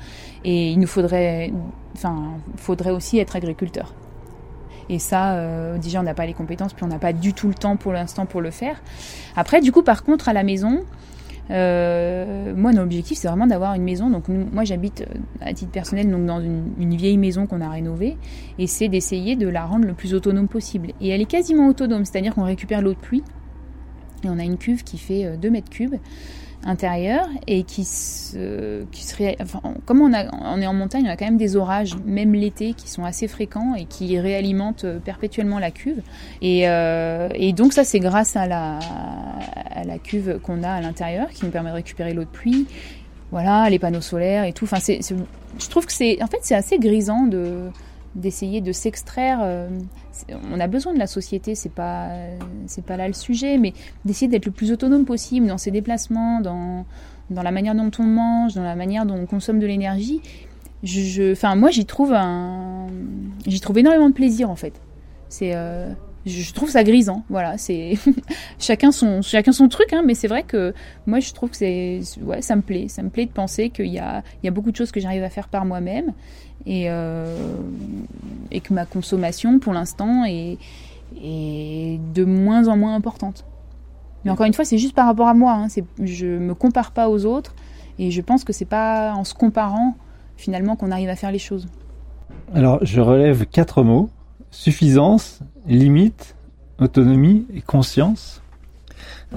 [0.46, 1.52] Et il nous faudrait,
[1.96, 2.16] enfin,
[2.56, 3.94] faudrait aussi être agriculteur.
[4.90, 7.48] Et ça, euh, déjà, on n'a pas les compétences, puis on n'a pas du tout
[7.48, 8.82] le temps pour l'instant pour le faire.
[9.36, 10.82] Après, du coup, par contre, à la maison,
[11.52, 14.10] euh, moi, mon objectif, c'est vraiment d'avoir une maison.
[14.10, 17.70] Donc, moi, j'habite euh, à titre personnel donc dans une, une vieille maison qu'on a
[17.70, 18.18] rénovée,
[18.60, 20.90] et c'est d'essayer de la rendre le plus autonome possible.
[21.02, 23.24] Et elle est quasiment autonome, c'est-à-dire qu'on récupère l'eau de pluie,
[24.24, 25.96] et on a une cuve qui fait 2 mètres cubes
[26.66, 31.10] intérieur et qui se, qui serait, enfin, comme on, a, on est en montagne, on
[31.10, 35.60] a quand même des orages, même l'été, qui sont assez fréquents et qui réalimentent perpétuellement
[35.60, 36.02] la cuve.
[36.42, 38.80] Et, euh, et donc ça, c'est grâce à la,
[39.72, 42.66] à la cuve qu'on a à l'intérieur qui nous permet de récupérer l'eau de pluie.
[43.32, 44.66] Voilà, les panneaux solaires et tout.
[44.66, 47.70] Enfin, c'est, je trouve que c'est, en fait, assez grisant de
[48.16, 49.40] d'essayer de s'extraire.
[50.52, 52.10] On a besoin de la société, c'est pas
[52.68, 53.74] c'est pas là le sujet, mais
[54.06, 56.86] d'essayer d'être le plus autonome possible dans ses déplacements, dans
[57.30, 60.22] dans la manière dont on mange, dans la manière dont on consomme de l'énergie.
[60.84, 62.88] je, moi, j'y trouve un,
[63.48, 64.80] j'y trouve énormément de plaisir en fait.
[65.30, 65.92] C'est, euh,
[66.26, 67.24] je trouve ça grisant.
[67.30, 67.98] Voilà, c'est
[68.60, 70.74] chacun son, chacun son truc, hein, mais c'est vrai que
[71.06, 73.88] moi, je trouve que c'est, ouais, ça me plaît, ça me plaît de penser qu'il
[73.88, 76.14] y a, il y a beaucoup de choses que j'arrive à faire par moi-même
[76.66, 77.38] et euh,
[78.52, 80.58] et que ma consommation, pour l'instant, est,
[81.22, 83.46] est de moins en moins importante.
[84.24, 85.54] Mais encore une fois, c'est juste par rapport à moi.
[85.54, 85.70] Hein.
[85.70, 87.54] C'est, je me compare pas aux autres
[88.00, 89.96] et je pense que c'est pas en se comparant
[90.36, 91.68] finalement qu'on arrive à faire les choses.
[92.54, 94.10] Alors, je relève quatre mots
[94.56, 96.36] suffisance, limite,
[96.80, 98.42] autonomie et conscience.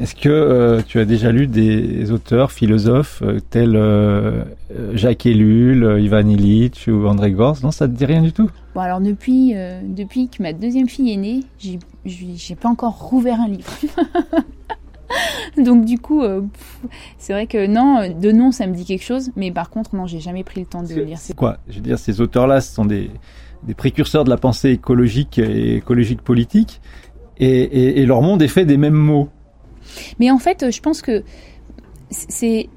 [0.00, 4.44] Est-ce que euh, tu as déjà lu des auteurs, philosophes euh, tels euh,
[4.92, 7.64] Jacques Ellul, Ivan Illich ou André Gorz?
[7.64, 8.48] Non, ça te dit rien du tout?
[8.74, 11.40] Bon, alors depuis, depuis que ma deuxième fille est née,
[12.04, 13.72] j'ai pas encore rouvert un livre.
[15.56, 16.22] Donc du coup,
[17.16, 20.06] c'est vrai que non, de nom ça me dit quelque chose, mais par contre non,
[20.06, 21.18] j'ai jamais pris le temps de lire.
[21.18, 21.56] C'est quoi?
[21.68, 23.10] Je veux dire, ces auteurs-là, ce sont des,
[23.64, 26.80] des précurseurs de la pensée écologique et écologique politique,
[27.40, 29.28] et, leur monde est fait des mêmes mots.
[30.18, 31.22] Mais en fait, je pense que
[32.10, 32.68] c'est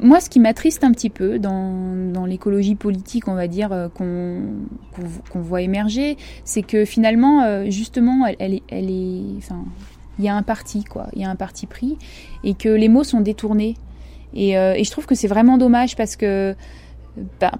[0.00, 5.40] moi, ce qui m'attriste un petit peu dans, l'écologie politique, on va dire, euh, qu'on
[5.40, 11.06] voit émerger, c'est que finalement, euh, justement, elle, est, il y a un parti, quoi.
[11.14, 11.96] Il y a un parti pris
[12.44, 13.76] et que les mots sont détournés.
[14.34, 16.54] Et, euh, je trouve que c'est vraiment dommage parce que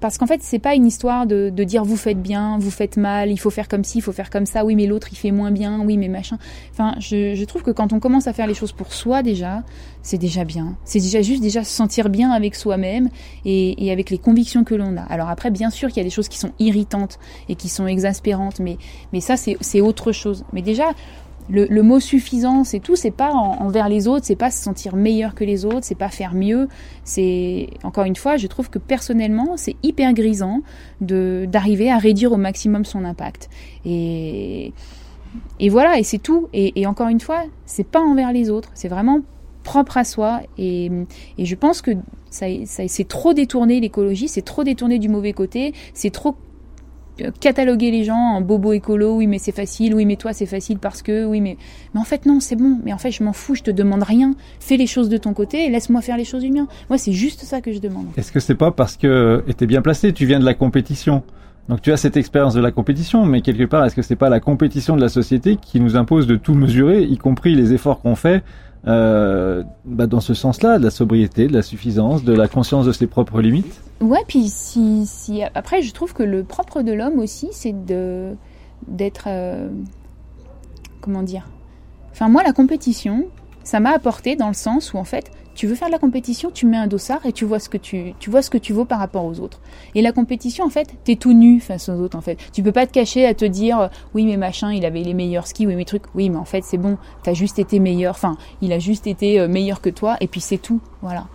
[0.01, 3.31] parce qu'en fait c'est pas une histoire de, dire vous faites bien, vous faites mal,
[3.31, 4.65] il faut faire comme ci, il faut faire comme ça.
[4.65, 5.81] Oui, mais l'autre il fait moins bien.
[5.85, 6.39] Oui, mais machin.
[6.73, 9.63] Enfin, je, je trouve que quand on commence à faire les choses pour soi déjà,
[10.03, 10.77] c'est déjà bien.
[10.85, 13.09] C'est déjà juste déjà se sentir bien avec soi-même
[13.45, 15.03] et, et avec les convictions que l'on a.
[15.03, 17.19] Alors après, bien sûr qu'il y a des choses qui sont irritantes
[17.49, 18.79] et qui sont exaspérantes, mais
[19.13, 20.45] mais ça c'est autre chose.
[20.53, 20.93] Mais déjà
[21.51, 25.35] le, mot suffisance et tout, c'est pas envers les autres, c'est pas se sentir meilleur
[25.35, 26.69] que les autres, c'est pas faire mieux.
[27.05, 30.63] C'est encore une fois, je trouve que personnellement, c'est hyper grisant
[31.01, 33.49] de d'arriver à réduire au maximum son impact.
[33.85, 34.73] Et
[35.71, 36.49] voilà, et c'est tout.
[36.53, 39.21] Et, encore une fois, c'est pas envers les autres, c'est vraiment
[39.63, 40.41] propre à soi.
[40.57, 40.91] Et,
[41.39, 41.93] et je pense que
[42.31, 46.37] ça, ça c'est trop détourné l'écologie, c'est trop détourné du mauvais côté, c'est trop
[47.41, 50.79] cataloguer les gens en bobo écolo, oui mais c'est facile, oui mais toi c'est facile
[50.79, 51.57] parce que, oui mais...
[51.95, 54.03] Mais en fait non, c'est bon, mais en fait je m'en fous, je te demande
[54.03, 56.69] rien, fais les choses de ton côté et laisse-moi faire les choses du mien.
[56.89, 58.07] Moi c'est juste ça que je demande.
[58.17, 61.23] Est-ce que c'est pas parce que t'es bien placé, tu viens de la compétition?
[61.69, 64.31] Donc tu as cette expérience de la compétition, mais quelque part, est-ce que c'est pas
[64.31, 68.01] la compétition de la société qui nous impose de tout mesurer, y compris les efforts
[68.01, 68.43] qu'on fait
[68.89, 72.93] euh, bah dans ce sens-là, de la sobriété, de la suffisance, de la conscience de
[72.93, 73.83] ses propres limites.
[74.01, 78.35] Ouais, puis si, si après, je trouve que le propre de l'homme aussi, c'est de
[78.87, 79.69] d'être euh,
[81.01, 81.49] comment dire?
[82.13, 83.27] Enfin, moi, la compétition,
[83.69, 86.51] ça m'a apporté dans le sens où en fait, tu veux faire de la compétition,
[86.51, 88.73] tu mets un dossard et tu vois ce que tu, tu vois ce que tu
[88.73, 89.61] vaux par rapport aux autres.
[89.95, 92.39] Et la compétition, en fait, t'es tout nu face aux autres, en fait.
[92.55, 95.47] Tu peux pas te cacher à te dire, oui, mais machin, il avait les meilleurs
[95.47, 96.05] skis, oui, mes trucs.
[96.15, 98.15] Oui, mais en fait, c'est bon, t'as juste été meilleur.
[98.15, 100.81] Enfin, il a juste été euh, meilleur que toi, et puis c'est tout.
[101.03, 101.27] Voilà.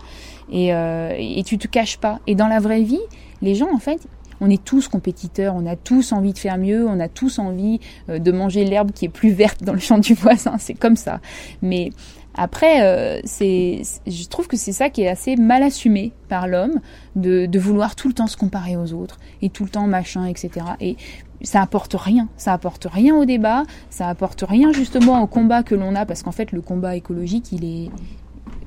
[0.52, 2.20] Et, euh, et tu te caches pas.
[2.26, 3.02] Et dans la vraie vie,
[3.44, 4.08] les gens, en fait,
[4.44, 7.80] on est tous compétiteurs, on a tous envie de faire mieux, on a tous envie
[8.10, 10.96] euh, de manger l'herbe qui est plus verte dans le champ du voisin, c'est comme
[10.96, 11.22] ça.
[11.62, 11.92] Mais
[12.36, 16.80] après, euh, je trouve que c'est ça qui est assez mal assumé par l'homme,
[17.16, 20.26] de, de, vouloir tout le temps se comparer aux autres et tout le temps machin,
[20.26, 20.66] etc.
[20.82, 20.98] Et
[21.44, 25.76] ça apporte rien, ça apporte rien au débat, ça apporte rien justement au combat que
[25.76, 27.92] l'on a, parce qu'en fait le combat écologique, il est,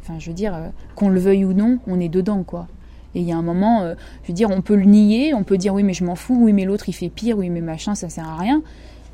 [0.00, 2.68] enfin je veux dire, euh, qu'on le veuille ou non, on est dedans quoi.
[3.16, 5.42] Et il y a un moment, euh, je veux dire, on peut le nier, on
[5.42, 7.62] peut dire oui mais je m'en fous, oui mais l'autre il fait pire, oui mais
[7.62, 8.62] machin, ça sert à rien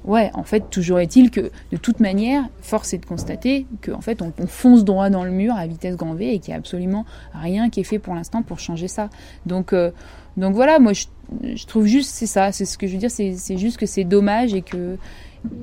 [0.05, 4.23] ouais, en fait, toujours est-il que, de toute manière, force est de constater qu'en fait,
[4.23, 7.05] on, fonce droit dans le mur à vitesse grand V et qu'il n'y a absolument
[7.33, 9.11] rien qui est fait pour l'instant pour changer ça.
[9.47, 9.91] Donc, euh,
[10.37, 13.57] donc voilà, moi, je, trouve juste, c'est ça, c'est ce que je veux dire, c'est
[13.57, 14.97] juste que c'est dommage et que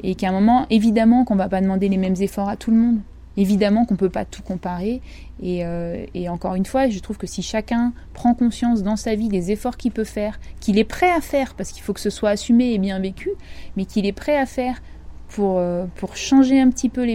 [0.04, 2.78] et qu'à un moment, évidemment, qu'on va pas demander les mêmes efforts à tout le
[2.78, 3.00] monde.
[3.40, 5.02] Évidemment qu'on ne peut pas tout comparer.
[5.42, 9.30] Euh, et, encore une fois, je trouve que si chacun prend conscience dans sa vie
[9.30, 12.10] des efforts qu'il peut faire, qu'il est prêt à faire, parce qu'il faut que ce
[12.10, 13.30] soit assumé et bien vécu,
[13.78, 14.82] mais qu'il est prêt à faire
[15.30, 17.08] pour, euh, pour changer un petit peu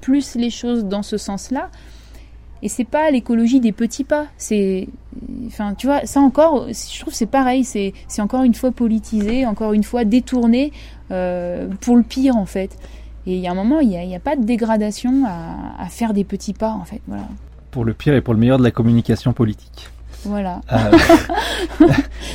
[0.00, 1.70] plus les choses dans ce sens-là,
[2.62, 4.26] et c'est pas l'écologie des petits pas.
[4.36, 4.88] C'est,
[5.46, 7.64] enfin, tu vois, ça encore, je trouve c'est pareil.
[7.64, 10.72] C'est, c'est encore une fois politisé, encore une fois détourné
[11.10, 12.76] euh, pour le pire en fait.
[13.26, 15.86] Et il y a un moment, il n'y a, a, pas de dégradation à, à,
[15.86, 17.00] faire des petits pas, en fait.
[17.06, 17.24] Voilà.
[17.70, 19.90] Pour le pire et pour le meilleur de la communication politique.
[20.24, 20.60] Voilà.
[20.72, 20.90] Euh,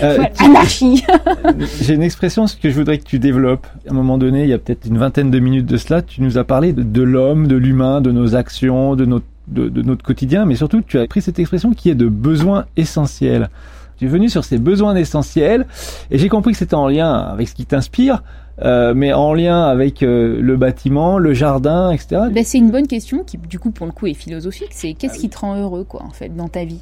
[0.03, 1.03] euh, anarchie.
[1.81, 3.67] J'ai une expression que je voudrais que tu développes.
[3.87, 6.21] À un moment donné, il y a peut-être une vingtaine de minutes de cela, tu
[6.21, 9.81] nous as parlé de, de l'homme, de l'humain, de nos actions, de notre, de, de,
[9.81, 13.49] notre quotidien, mais surtout tu as pris cette expression qui est de besoin essentiel.
[13.97, 15.67] Tu es venu sur ces besoins essentiels
[16.09, 18.23] et j'ai compris que c'était en lien avec ce qui t'inspire.
[18.61, 22.23] Euh, mais en lien avec euh, le bâtiment, le jardin, etc.
[22.31, 24.69] Ben, c'est une bonne question qui, du coup, pour le coup, est philosophique.
[24.71, 26.81] C'est qu'est-ce qui te rend heureux, quoi, en fait, dans ta vie?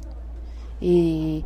[0.82, 1.42] Et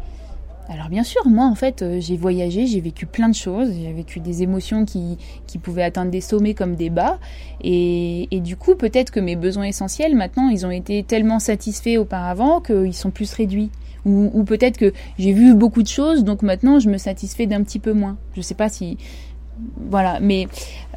[0.68, 3.92] alors, bien sûr, moi, en fait, euh, j'ai voyagé, j'ai vécu plein de choses, j'ai
[3.92, 7.18] vécu des émotions qui, qui pouvaient atteindre des sommets comme des bas.
[7.62, 11.98] Et, et du coup, peut-être que mes besoins essentiels, maintenant, ils ont été tellement satisfaits
[11.98, 13.70] auparavant qu'ils sont plus réduits.
[14.04, 17.62] Ou, ou peut-être que j'ai vu beaucoup de choses, donc maintenant, je me satisfais d'un
[17.62, 18.16] petit peu moins.
[18.36, 18.98] Je sais pas si
[19.76, 20.48] voilà, mais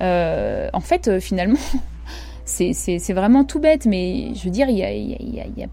[0.01, 1.59] euh, en fait, euh, finalement,
[2.45, 5.67] c'est vraiment tout bête, mais je veux dire, il y a, y, a, y, a,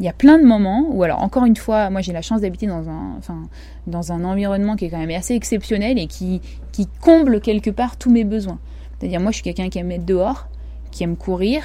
[0.00, 2.66] y a, plein de moments où, alors encore une fois, moi j'ai la chance d'habiter
[2.66, 3.42] dans un, enfin,
[3.86, 6.40] dans un environnement qui est quand même assez exceptionnel et qui,
[6.72, 8.58] qui comble quelque part tous mes besoins.
[8.98, 10.48] C'est-à-dire, moi je suis quelqu'un qui aime être dehors,
[10.90, 11.62] qui aime courir,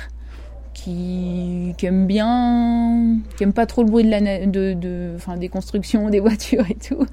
[0.83, 5.49] qui, qui, aime bien, qui aime pas trop le bruit de la, de, enfin, des
[5.49, 7.05] constructions, des voitures et tout.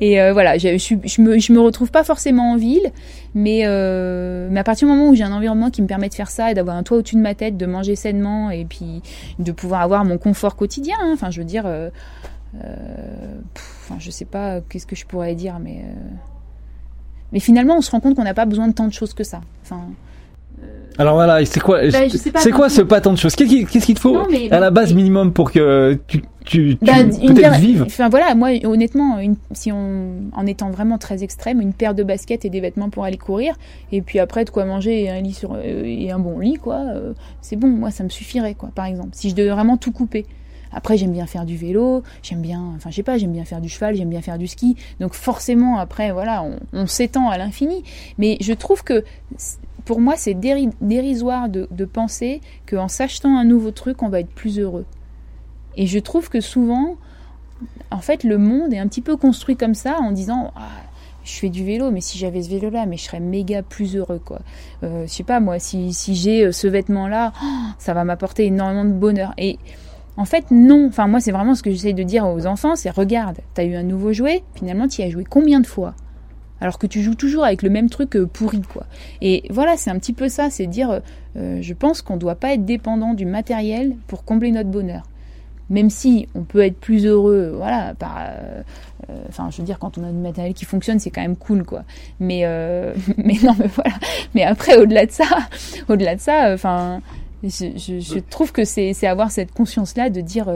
[0.00, 2.92] Et euh, voilà, je, je, me, je me retrouve pas forcément en ville,
[3.34, 6.14] mais, euh, mais à partir du moment où j'ai un environnement qui me permet de
[6.14, 9.02] faire ça et d'avoir un toit au-dessus de ma tête, de manger sainement et puis
[9.38, 10.96] de pouvoir avoir mon confort quotidien.
[11.00, 11.88] Hein, enfin, je veux dire, euh,
[12.62, 12.76] euh,
[13.54, 15.82] pff, enfin, je sais pas qu'est-ce que je pourrais dire, mais
[17.32, 19.24] mais finalement, on se rend compte qu'on n'a pas besoin de tant de choses que
[19.24, 19.42] ça.
[21.00, 23.36] Alors voilà, c'est quoi, bah, c'est quoi ce pas tant de choses?
[23.36, 26.84] Qu'est-ce qu'il te faut non, mais, à la base minimum pour que tu, tu, tu
[26.84, 27.84] bah, peut-être vives?
[27.86, 32.02] Enfin voilà, moi honnêtement, une, si on, en étant vraiment très extrême, une paire de
[32.02, 33.54] baskets et des vêtements pour aller courir,
[33.92, 36.54] et puis après de quoi manger et un lit sur euh, et un bon lit
[36.54, 38.70] quoi, euh, c'est bon, moi ça me suffirait quoi.
[38.74, 40.26] Par exemple, si je devais vraiment tout couper.
[40.70, 43.62] Après, j'aime bien faire du vélo, j'aime bien, enfin, je sais pas, j'aime bien faire
[43.62, 44.76] du cheval, j'aime bien faire du ski.
[45.00, 47.84] Donc, forcément, après, voilà, on, on s'étend à l'infini.
[48.18, 49.02] Mais je trouve que
[49.88, 54.58] pour moi, c'est dérisoire de, penser qu'en s'achetant un nouveau truc, on va être plus
[54.58, 54.84] heureux.
[55.78, 56.96] Et je trouve que souvent,
[57.90, 60.68] en fait, le monde est un petit peu construit comme ça, en disant ah,
[61.24, 64.20] je fais du vélo, mais si j'avais ce vélo-là, mais je serais méga plus heureux,
[64.22, 64.40] quoi.
[64.82, 67.46] Euh, je sais pas, moi, si, j'ai ce vêtement-là, oh,
[67.78, 69.32] ça va m'apporter énormément de bonheur.
[69.38, 69.58] Et
[70.18, 70.88] en fait, non.
[70.88, 73.74] Enfin, moi, c'est vraiment ce que j'essaie de dire aux enfants, c'est regarde, t'as eu
[73.74, 75.94] un nouveau jouet, finalement, tu y as joué combien de fois?
[76.60, 78.86] Alors que tu joues toujours avec le même truc euh, pourri quoi.
[79.20, 81.00] Et voilà, c'est un petit peu ça, c'est dire,
[81.36, 85.02] euh, je pense qu'on ne doit pas être dépendant du matériel pour combler notre bonheur.
[85.70, 88.62] Même si on peut être plus heureux, voilà, par, euh,
[89.28, 91.64] enfin, je veux dire, quand on a du matériel qui fonctionne, c'est quand même cool,
[91.64, 91.84] quoi.
[92.20, 93.94] Mais, euh, mais non, mais voilà.
[94.34, 95.26] Mais après, au-delà de ça,
[95.88, 97.02] au-delà de ça, enfin,
[97.42, 100.50] je, je, je, trouve que c'est avoir cette conscience-là de dire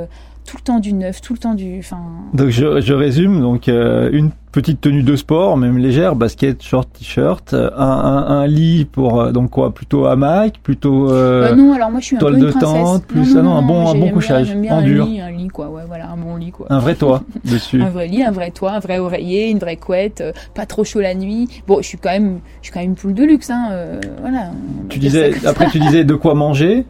[0.46, 1.78] tout le temps du neuf, tout le temps du.
[1.78, 2.00] Enfin.
[2.35, 6.88] Donc je, je résume donc euh, une petite tenue de sport, même légère, basket, short,
[6.92, 11.72] t-shirt, un, un, un, lit pour euh, donc quoi, plutôt hamac, plutôt euh, bah non,
[11.72, 13.57] alors moi je suis un toile peu une de tente, plus non, non, ah non,
[13.57, 16.11] un bon un bon couchage, bien, en un dur, lit, un lit quoi, ouais voilà,
[16.11, 16.66] un bon lit quoi.
[16.68, 19.76] un vrai toit dessus, un vrai lit, un vrai toit, un vrai oreiller, une vraie
[19.76, 21.48] couette, euh, pas trop chaud la nuit.
[21.66, 24.00] Bon, je suis quand même, je suis quand même une poule de luxe, hein, euh,
[24.20, 24.50] voilà.
[24.90, 26.85] Tu disais après tu disais de quoi manger,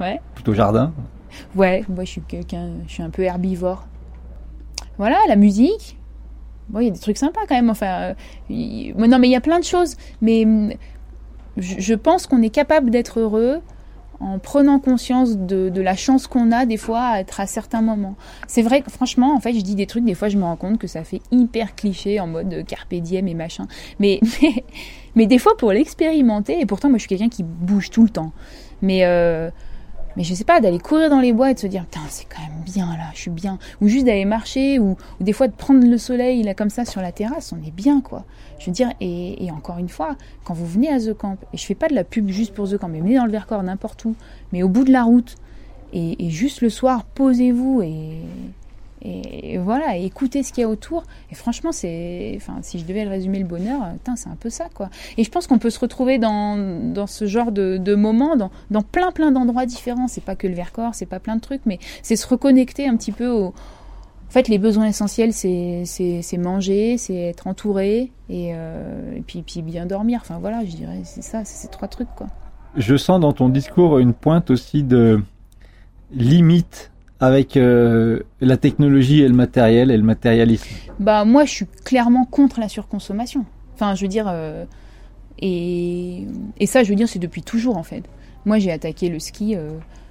[0.00, 0.92] ouais, plutôt jardin.
[1.56, 3.86] Ouais, moi je suis quelqu'un, je suis un peu herbivore.
[4.98, 5.98] Voilà, la musique.
[6.68, 7.70] Bon, il y a des trucs sympas quand même.
[7.70, 8.14] Enfin,
[8.50, 9.96] euh, non, mais il y a plein de choses.
[10.22, 10.46] Mais
[11.56, 13.60] je, je pense qu'on est capable d'être heureux
[14.20, 18.16] en prenant conscience de, la chance qu'on a des fois à être à certains moments.
[18.46, 20.78] C'est vrai franchement, en fait, je dis des trucs, des fois je me rends compte
[20.78, 23.66] que ça fait hyper cliché en mode carpe diem et machin.
[23.98, 24.64] Mais, mais,
[25.14, 28.08] mais des fois pour l'expérimenter, et pourtant moi je suis quelqu'un qui bouge tout le
[28.08, 28.32] temps.
[28.82, 29.50] Mais euh,
[30.16, 32.26] mais je sais pas, d'aller courir dans les bois et de se dire, putain, c'est
[32.26, 33.58] quand même bien là, je suis bien.
[33.80, 37.00] Ou juste d'aller marcher, ou, des fois de prendre le soleil là comme ça sur
[37.00, 38.24] la terrasse, on est bien quoi.
[38.58, 41.64] Je veux dire, et, encore une fois, quand vous venez à The Camp, et je
[41.66, 44.04] fais pas de la pub juste pour The Camp, mais venez dans le Vercors, n'importe
[44.04, 44.14] où,
[44.52, 45.36] mais au bout de la route,
[45.92, 48.18] et juste le soir, posez-vous et,
[49.04, 51.04] et voilà, écouter ce qu'il y a autour.
[51.30, 53.80] Et franchement, c'est, enfin, si je devais résumer le bonheur,
[54.16, 54.88] c'est un peu ça, quoi.
[55.18, 56.56] Et je pense qu'on peut se retrouver dans,
[56.92, 60.08] dans ce genre de, de moments, dans, dans plein, plein d'endroits différents.
[60.08, 62.96] C'est pas que le Vercors, c'est pas plein de trucs, mais c'est se reconnecter un
[62.96, 63.46] petit peu au.
[63.46, 65.84] En fait, les besoins essentiels, c'est,
[66.38, 70.20] manger, c'est être entouré et, euh, et puis, puis bien dormir.
[70.22, 72.26] Enfin voilà, je dirais, c'est ça, c'est ces trois trucs, quoi.
[72.74, 75.22] Je sens dans ton discours une pointe aussi de
[76.10, 76.90] limite
[77.24, 80.68] avec euh, la technologie et le matériel et le matérialisme
[81.00, 83.44] Bah moi je suis clairement contre la surconsommation.
[83.74, 84.64] Enfin je veux dire euh,
[85.40, 86.26] et,
[86.66, 88.04] ça je veux dire c'est depuis toujours en fait.
[88.44, 89.70] Moi j'ai attaqué le ski euh,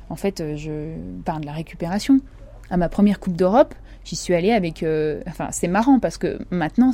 [0.09, 2.19] en fait je par de la récupération.
[2.69, 4.83] À ma première coupe d'Europe, j'y suis allée avec
[5.27, 6.91] enfin c'est marrant parce que maintenant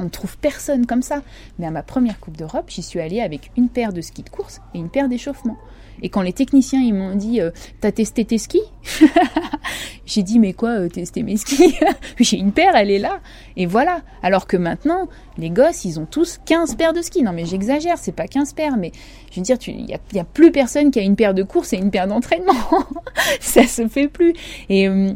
[0.00, 1.22] On ne trouve personne comme ça.
[1.58, 4.30] Mais à ma première Coupe d'Europe, j'y suis allée avec une paire de skis de
[4.30, 5.56] course et une paire d'échauffement.
[6.02, 8.62] Et quand les techniciens ils m'ont dit euh, t'as testé tes skis
[10.06, 11.74] J'ai dit mais quoi euh, tester mes skis
[12.20, 13.20] J'ai une paire, elle est là.
[13.56, 14.02] Et voilà.
[14.22, 17.22] Alors que maintenant, les gosses, ils ont tous 15 paires de skis.
[17.22, 18.92] Non mais j'exagère, c'est pas 15 paires, mais
[19.30, 21.76] je veux dire, il y a, plus personne qui a une paire de course et
[21.76, 22.54] une paire d'entraînement.
[23.40, 24.34] ça se fait plus.
[24.68, 25.12] Et, euh,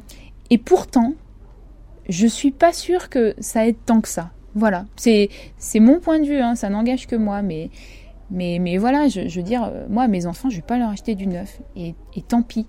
[0.50, 1.14] et pourtant,
[2.08, 4.30] je suis pas sûre que ça aide tant que ça.
[4.54, 5.30] Voilà, c'est
[5.76, 7.70] mon point de vue, hein, ça n'engage que moi, mais
[8.30, 11.14] mais, mais voilà, je, veux dire, euh, moi, mes enfants, je vais pas leur acheter
[11.14, 11.60] du neuf.
[11.76, 12.66] Et, et tant pis.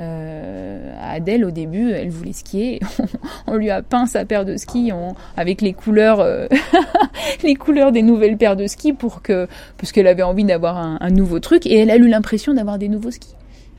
[0.00, 2.80] Euh, Adèle, au début, elle voulait skier.
[3.46, 4.92] on lui a peint sa paire de skis
[5.36, 6.46] avec les couleurs, euh,
[7.42, 11.10] les couleurs des nouvelles paires de skis pour que, parce qu'elle avait envie d'avoir un,
[11.10, 13.34] nouveau truc et elle a eu l'impression d'avoir des nouveaux skis.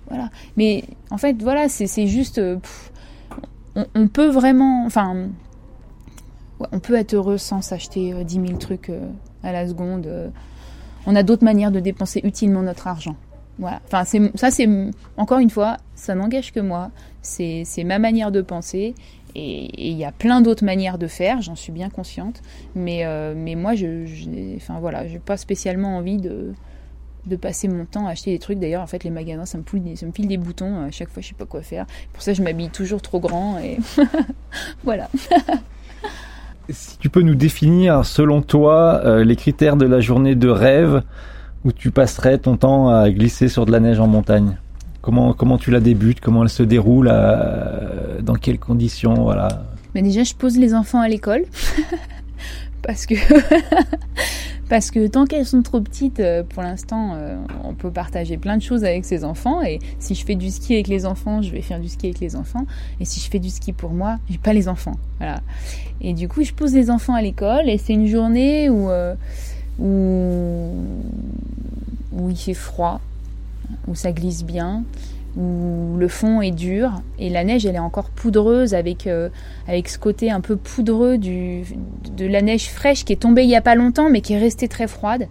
[0.09, 0.29] Voilà.
[0.57, 2.41] Mais en fait, voilà, c'est juste,
[3.75, 5.29] on, on, peut vraiment, enfin,
[6.71, 8.91] on peut être heureux sans s'acheter 10 000 trucs
[9.43, 10.31] à la seconde
[11.09, 13.15] on a d'autres manières de dépenser utilement notre argent.
[13.57, 13.81] Voilà.
[13.87, 14.03] Enfin,
[14.35, 14.69] ça, c'est
[15.17, 16.91] encore une fois, ça n'engage que moi.
[17.23, 18.93] C'est, ma manière de penser.
[19.33, 22.43] Et il y a plein d'autres manières de faire, j'en suis bien consciente.
[22.75, 26.53] Mais, euh, mais moi, je, je, enfin voilà, pas spécialement envie de,
[27.25, 28.59] de passer mon temps à acheter des trucs.
[28.59, 30.83] D'ailleurs, en fait, les magasins, ça me, fout, ça me file des boutons.
[30.83, 31.87] À chaque fois, je sais pas quoi faire.
[32.13, 33.57] Pour ça, je m'habille toujours trop grand.
[33.57, 33.79] Et
[34.83, 35.09] voilà.
[36.69, 41.01] si tu peux nous définir, selon toi, euh, les critères de la journée de rêve
[41.65, 44.57] où tu passerais ton temps à glisser sur de la neige en montagne?
[45.01, 46.19] Comment, comment tu la débutes?
[46.19, 49.13] Comment elle se déroule euh, Dans quelles conditions?
[49.15, 49.63] Voilà.
[49.95, 51.43] Mais déjà, je pose les enfants à l'école.
[52.81, 53.15] parce que
[54.69, 58.55] parce que tant qu'elles sont trop petites, euh, pour l'instant, euh, on peut partager plein
[58.55, 59.63] de choses avec ses enfants.
[59.63, 62.19] Et si je fais du ski avec les enfants, je vais faire du ski avec
[62.19, 62.65] les enfants.
[62.99, 64.95] Et si je fais du ski pour moi, j'ai pas les enfants.
[65.17, 65.41] Voilà.
[66.01, 67.67] Et du coup, je pose les enfants à l'école.
[67.67, 69.15] Et c'est une journée où, euh,
[69.79, 70.69] où
[72.11, 72.99] où il fait froid,
[73.87, 74.83] où ça glisse bien,
[75.39, 79.29] où le fond est dur et la neige elle est encore poudreuse avec euh,
[79.67, 81.63] avec ce côté un peu poudreux du
[82.17, 84.39] de la neige fraîche qui est tombée il y a pas longtemps mais qui est
[84.39, 85.27] restée très froide.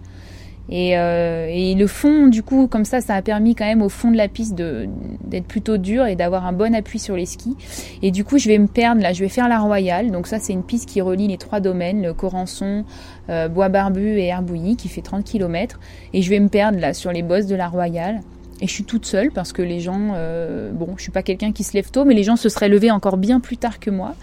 [0.71, 3.89] Et, euh, et le fond du coup comme ça ça a permis quand même au
[3.89, 7.55] fond de la piste d'être plutôt dur et d'avoir un bon appui sur les skis.
[8.03, 10.11] Et du coup je vais me perdre là je vais faire la Royale.
[10.11, 12.83] Donc ça c'est une piste qui relie les trois domaines le Corançon
[13.29, 15.79] euh, Bois Barbu et Herbouilly qui fait 30 km
[16.13, 18.21] et je vais me perdre là sur les bosses de la Royale
[18.61, 21.53] et je suis toute seule parce que les gens, euh, bon, je suis pas quelqu'un
[21.53, 23.89] qui se lève tôt, mais les gens se seraient levés encore bien plus tard que
[23.89, 24.15] moi.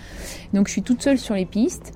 [0.52, 1.94] Donc je suis toute seule sur les pistes.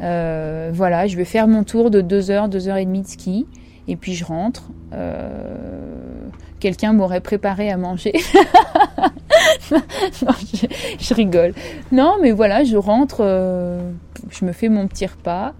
[0.00, 3.08] Euh, voilà, je vais faire mon tour de 2 heures, 2 heures et demie de
[3.08, 3.46] ski.
[3.88, 4.70] Et puis je rentre.
[4.92, 5.58] Euh,
[6.58, 8.14] Quelqu'un m'aurait préparé à manger.
[10.98, 11.52] je, rigole.
[11.92, 13.18] Non, mais voilà, je rentre,
[14.30, 15.52] je me fais mon petit repas.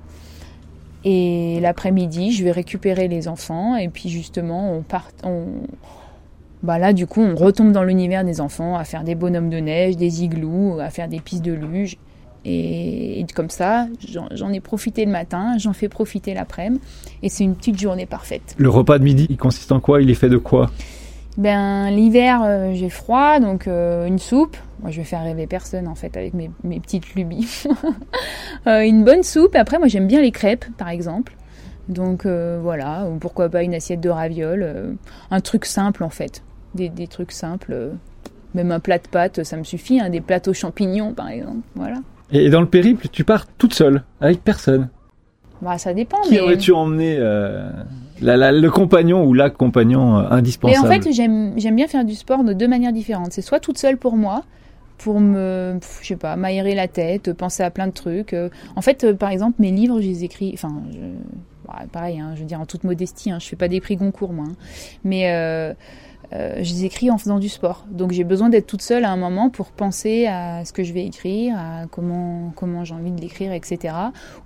[1.04, 3.76] Et l'après-midi, je vais récupérer les enfants.
[3.76, 5.10] Et puis justement, on part,
[6.66, 9.58] bah là du coup on retombe dans l'univers des enfants à faire des bonhommes de
[9.58, 11.96] neige, des igloos, à faire des pistes de luge.
[12.44, 13.88] Et, et comme ça,
[14.30, 16.80] j'en ai profité le matin, j'en fais profiter l'après-midi,
[17.22, 18.54] et c'est une petite journée parfaite.
[18.56, 20.00] Le repas de midi, il consiste en quoi?
[20.00, 20.70] Il est fait de quoi?
[21.36, 24.56] Ben l'hiver, euh, j'ai froid, donc euh, une soupe.
[24.80, 27.64] Moi, je vais faire rêver personne en fait avec mes, mes petites lubies.
[28.66, 29.54] euh, une bonne soupe.
[29.54, 31.36] Après, moi, j'aime bien les crêpes, par exemple.
[31.88, 34.96] Donc voilà, ou pourquoi pas une assiette de ravioles,
[35.30, 36.42] un truc simple en fait,
[36.76, 37.90] des, des trucs simples, euh,
[38.54, 41.96] même un plat de pâtes, ça me suffit, hein, des plateaux champignons par exemple, voilà.
[42.30, 44.88] Et dans le périple, tu pars toute seule, avec personne
[45.62, 46.20] Bah ça dépend.
[46.22, 46.40] Qui mais...
[46.40, 51.86] aurais-tu emmené la, la, le compagnon ou la compagnon indispensable Mais en fait, j'aime bien
[51.86, 53.32] faire du sport de deux manières différentes.
[53.32, 54.42] C'est soit toute seule pour moi,
[54.98, 58.34] pour me, je sais pas, m'aérer la tête, penser à plein de trucs.
[58.74, 60.98] En fait, par exemple, mes livres, je les écris, enfin, je
[61.92, 64.32] pareil, hein, je veux dire en toute modestie, hein, je fais pas des prix Goncourt
[64.32, 64.54] moi, hein,
[65.04, 65.74] mais euh,
[66.32, 67.84] euh, je les écris en faisant du sport.
[67.90, 70.92] Donc j'ai besoin d'être toute seule à un moment pour penser à ce que je
[70.92, 73.94] vais écrire, à comment comment j'ai envie de l'écrire, etc.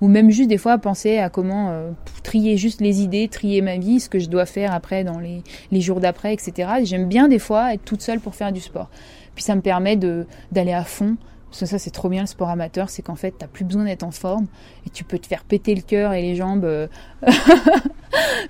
[0.00, 1.90] Ou même juste des fois penser à comment euh,
[2.22, 5.42] trier juste les idées, trier ma vie, ce que je dois faire après dans les,
[5.70, 6.68] les jours d'après, etc.
[6.84, 8.90] J'aime bien des fois être toute seule pour faire du sport.
[9.34, 11.16] Puis ça me permet d'aller à fond
[11.50, 13.84] parce que ça, c'est trop bien le sport amateur, c'est qu'en fait, t'as plus besoin
[13.84, 14.46] d'être en forme
[14.86, 16.86] et tu peux te faire péter le cœur et les jambes euh,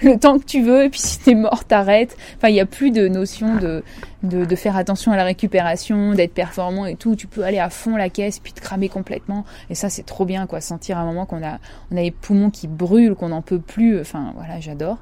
[0.03, 0.85] le temps que tu veux.
[0.85, 2.15] Et puis si t'es mort, t'arrêtes.
[2.37, 3.83] Enfin, il n'y a plus de notion de,
[4.23, 7.17] de, faire attention à la récupération, d'être performant et tout.
[7.17, 9.47] Tu peux aller à fond la caisse puis te cramer complètement.
[9.71, 10.61] Et ça, c'est trop bien, quoi.
[10.61, 11.59] Sentir à un moment qu'on a,
[11.91, 13.99] on a les poumons qui brûlent, qu'on n'en peut plus.
[13.99, 14.99] Enfin, voilà, j'adore.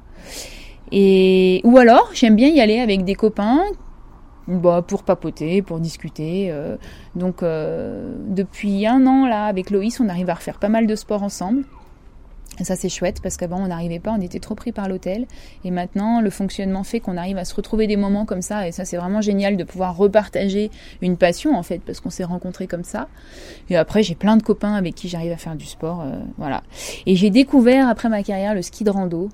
[0.93, 3.61] Et ou alors, j'aime bien y aller avec des copains
[4.49, 6.47] bah, pour papoter, pour discuter.
[6.49, 6.75] Euh,
[7.15, 10.95] donc euh, depuis un an là, avec Loïs, on arrive à refaire pas mal de
[10.95, 11.63] sport ensemble.
[12.59, 15.27] Et ça c'est chouette parce qu'avant on n'arrivait pas, on était trop pris par l'hôtel.
[15.63, 18.67] Et maintenant le fonctionnement fait qu'on arrive à se retrouver des moments comme ça.
[18.67, 20.71] Et ça c'est vraiment génial de pouvoir repartager
[21.01, 23.07] une passion en fait parce qu'on s'est rencontrés comme ça.
[23.69, 26.01] Et après j'ai plein de copains avec qui j'arrive à faire du sport.
[26.01, 26.63] Euh, voilà.
[27.05, 29.29] Et j'ai découvert après ma carrière le ski de rando.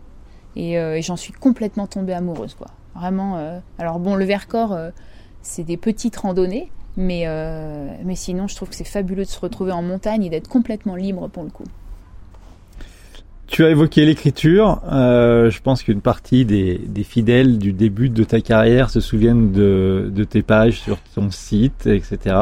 [0.58, 2.68] Et, et j'en suis complètement tombée amoureuse quoi.
[2.96, 3.38] Vraiment.
[3.38, 4.78] Euh, alors bon le Vercors
[5.42, 6.72] c'est des petites randonnées.
[6.98, 7.26] Mais,
[8.06, 10.96] mais sinon, je trouve que c'est fabuleux de se retrouver en montagne et d'être complètement
[10.96, 11.66] libre pour le coup.
[13.48, 14.82] Tu as évoqué l'écriture.
[14.92, 20.24] Euh, je pense qu'une partie des, fidèles du début de ta carrière se souviennent de
[20.24, 22.36] tes pages sur ton site, etc.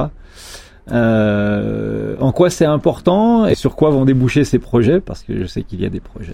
[0.92, 5.46] Euh, en quoi c'est important et sur quoi vont déboucher ces projets Parce que je
[5.46, 6.34] sais qu'il y a des projets.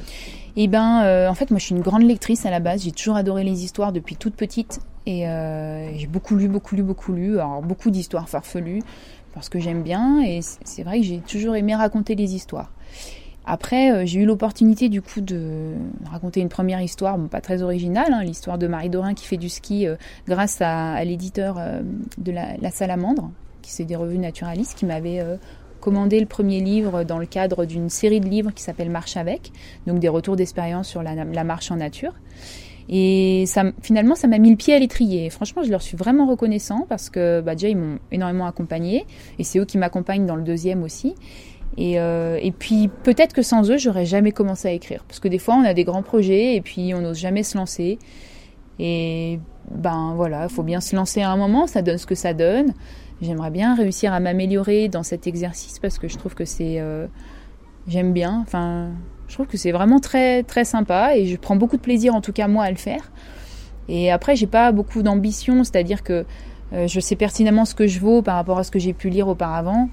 [0.56, 2.84] Eh ben, euh, en fait, moi, je suis une grande lectrice à la base.
[2.84, 6.84] J'ai toujours adoré les histoires depuis toute petite et euh, j'ai beaucoup lu, beaucoup lu,
[6.84, 7.40] beaucoup lu.
[7.40, 8.82] Alors beaucoup d'histoires farfelues
[9.34, 12.72] parce que j'aime bien et c'est vrai que j'ai toujours aimé raconter les histoires.
[13.46, 15.74] Après, j'ai eu l'opportunité du coup de
[16.12, 19.50] raconter une première histoire, pas très originale, hein, l'histoire de Marie Dorin qui fait du
[19.50, 19.88] ski
[20.28, 21.60] grâce à, l'éditeur
[22.18, 23.32] de la, Salamandre,
[23.72, 25.22] c'est des revues naturalistes, qui m'avait
[25.80, 29.52] commandé le premier livre dans le cadre d'une série de livres qui s'appelle Marche avec,
[29.88, 32.14] donc des retours d'expérience sur la, marche en nature.
[32.92, 35.30] Et ça, finalement, ça m'a mis le pied à l'étrier.
[35.30, 39.06] Franchement, je leur suis vraiment reconnaissant parce que bah, déjà, ils m'ont énormément accompagné.
[39.38, 41.14] Et c'est eux qui m'accompagnent dans le deuxième aussi.
[41.78, 45.04] Et, euh, et puis peut-être que sans eux, j'aurais jamais commencé à écrire.
[45.08, 47.60] Parce que des fois, on a des grands projets et puis on n'ose jamais se
[47.60, 48.00] lancer.
[48.80, 49.40] Et
[49.70, 52.34] ben voilà, il faut bien se lancer à un moment, ça donne ce que ça
[52.34, 52.74] donne.
[53.22, 56.80] J'aimerais bien réussir à m'améliorer dans cet exercice parce que je trouve que c'est...
[56.80, 57.08] Euh,
[57.88, 58.40] j'aime bien.
[58.46, 58.92] Enfin,
[59.28, 62.22] je trouve que c'est vraiment très très sympa et je prends beaucoup de plaisir en
[62.22, 63.12] tout cas moi à le faire.
[63.90, 66.26] Et après, j'ai pas beaucoup d'ambition, c'est-à-dire que
[66.74, 69.10] euh, je sais pertinemment ce que je vaux par rapport à ce que j'ai pu
[69.10, 69.90] lire auparavant.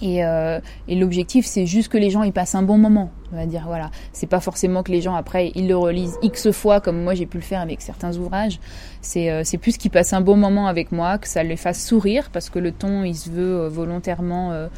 [0.00, 3.10] Et, euh, et l'objectif, c'est juste que les gens y passent un bon moment.
[3.32, 6.50] On va dire voilà, c'est pas forcément que les gens après ils le relisent x
[6.50, 8.58] fois comme moi j'ai pu le faire avec certains ouvrages.
[9.02, 11.84] C'est euh, c'est plus qu'ils passent un bon moment avec moi, que ça les fasse
[11.84, 14.68] sourire parce que le ton il se veut euh, volontairement euh,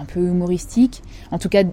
[0.00, 1.02] un peu humoristique.
[1.30, 1.64] En tout cas,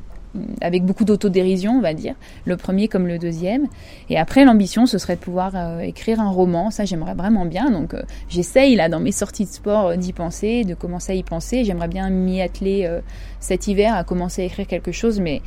[0.61, 2.15] avec beaucoup d'autodérision, on va dire,
[2.45, 3.67] le premier comme le deuxième.
[4.09, 6.71] Et après, l'ambition, ce serait de pouvoir euh, écrire un roman.
[6.71, 7.71] Ça, j'aimerais vraiment bien.
[7.71, 11.15] Donc, euh, j'essaye là dans mes sorties de sport euh, d'y penser, de commencer à
[11.15, 11.63] y penser.
[11.63, 12.89] J'aimerais bien m'y atteler
[13.39, 15.41] cet hiver à commencer à écrire quelque chose, mais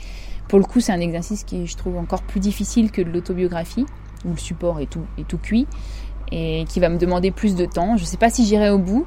[0.48, 3.86] pour le coup, c'est un exercice qui je trouve encore plus difficile que de l'autobiographie,
[4.24, 5.66] où le support est tout cuit
[6.32, 7.96] et qui va me demander plus de temps.
[7.96, 9.06] Je ne sais pas si j'irai au bout.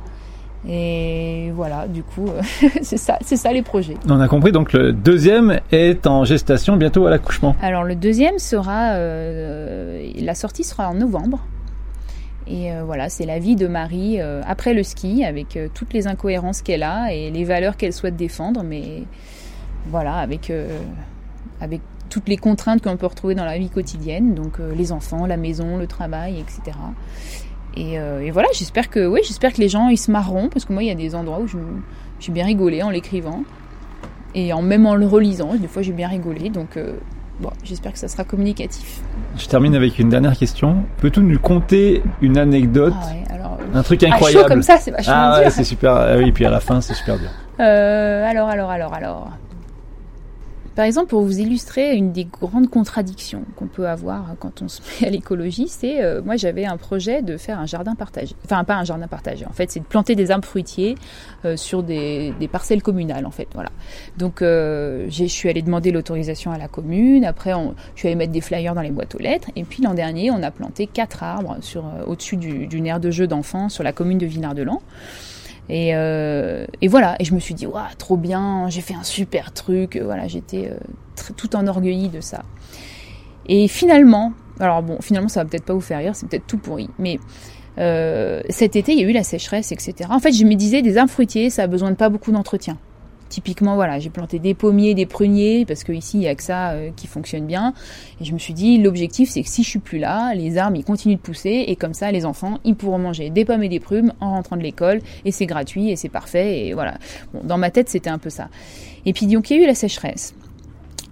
[0.68, 2.28] Et voilà, du coup,
[2.82, 3.96] c'est ça, c'est ça les projets.
[4.10, 4.52] On a compris.
[4.52, 7.56] Donc le deuxième est en gestation bientôt à l'accouchement.
[7.62, 11.40] Alors le deuxième sera, euh, la sortie sera en novembre.
[12.48, 16.08] Et euh, voilà, c'est la vie de Marie euh, après le ski, avec toutes les
[16.08, 19.04] incohérences qu'elle a et les valeurs qu'elle souhaite défendre, mais
[19.88, 20.52] voilà, avec
[21.62, 25.38] avec toutes les contraintes qu'on peut retrouver dans la vie quotidienne, donc les enfants, la
[25.38, 26.78] maison, le travail, etc.
[27.78, 30.74] Euh, et, voilà, j'espère que, oui, j'espère que les gens ils se marreront parce que
[30.74, 31.48] moi il y a des endroits où
[32.20, 33.44] j'ai bien rigolé en l'écrivant
[34.34, 35.56] et en même en le relisant.
[35.56, 36.94] Des fois j'ai bien rigolé, donc euh,
[37.40, 39.02] bon, j'espère que ça sera communicatif.
[39.38, 40.84] Je termine avec une dernière question.
[40.98, 45.50] Peux-tu nous conter une anecdote, ah un truc incroyable comme ça, c'est vachement ah ouais,
[45.50, 45.94] c'est super.
[45.94, 47.30] Ah oui, puis à la fin, c'est super bien.
[47.60, 49.30] Euh, alors, alors, alors, alors.
[50.76, 54.82] Par exemple, pour vous illustrer une des grandes contradictions qu'on peut avoir quand on se
[54.82, 58.36] met à l'écologie, c'est euh, moi j'avais un projet de faire un jardin partagé.
[58.44, 59.46] Enfin, pas un jardin partagé.
[59.46, 60.96] En fait, c'est de planter des arbres fruitiers
[61.46, 63.26] euh, sur des, parcelles communales.
[63.26, 63.70] En fait, voilà.
[64.18, 67.24] Donc, euh, je suis allée demander l'autorisation à la commune.
[67.24, 69.50] Après, on, je suis allée mettre des flyers dans les boîtes aux lettres.
[69.56, 73.28] Et puis l'an dernier, on a planté quatre arbres sur au-dessus d'une aire de jeu
[73.28, 74.82] d'enfants sur la commune de Vinard-de-Lans.
[75.70, 79.04] Et, euh, et, voilà, et je me suis dit, waouh, trop bien, j'ai fait un
[79.04, 80.00] super truc.
[80.04, 80.78] Voilà, j'étais euh,
[81.38, 82.44] tout enorgueillie de ça.
[83.48, 86.58] Et finalement, alors bon, finalement, ça va peut-être pas vous faire rire, c'est peut-être tout
[86.58, 87.20] pourri, mais
[87.78, 90.10] euh, cet été, il y a eu la sécheresse, etc.
[90.10, 92.78] En fait, je me disais, des arbres fruitiers, ça a besoin de pas beaucoup d'entretien.
[93.30, 96.72] Typiquement, voilà, j'ai planté des pommiers, des pruniers, parce qu'ici, il n'y a que ça
[96.72, 97.74] euh, qui fonctionne bien.
[98.22, 100.78] Et je me suis dit, l'objectif, c'est que si je suis plus là, les arbres,
[100.78, 103.70] ils continuent de pousser, et comme ça, les enfants, ils pourront manger des pommes et
[103.70, 106.98] des prunes en rentrant de l'école, et c'est gratuit, et c'est parfait, et voilà.
[107.44, 108.50] Dans ma tête, c'était un peu ça.
[109.06, 110.36] Et puis, donc, il y a eu la sécheresse.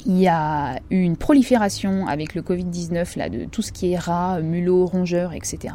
[0.05, 3.97] Il y a eu une prolifération avec le Covid-19, là, de tout ce qui est
[3.97, 5.73] rats, mulots, rongeurs, etc.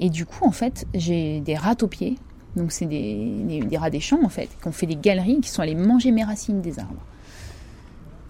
[0.00, 2.16] Et du coup, en fait, j'ai des rats aux pieds
[2.58, 5.62] donc c'est des, rats des champs en fait, qui ont fait des galeries, qui sont
[5.62, 7.02] allés manger mes racines des arbres.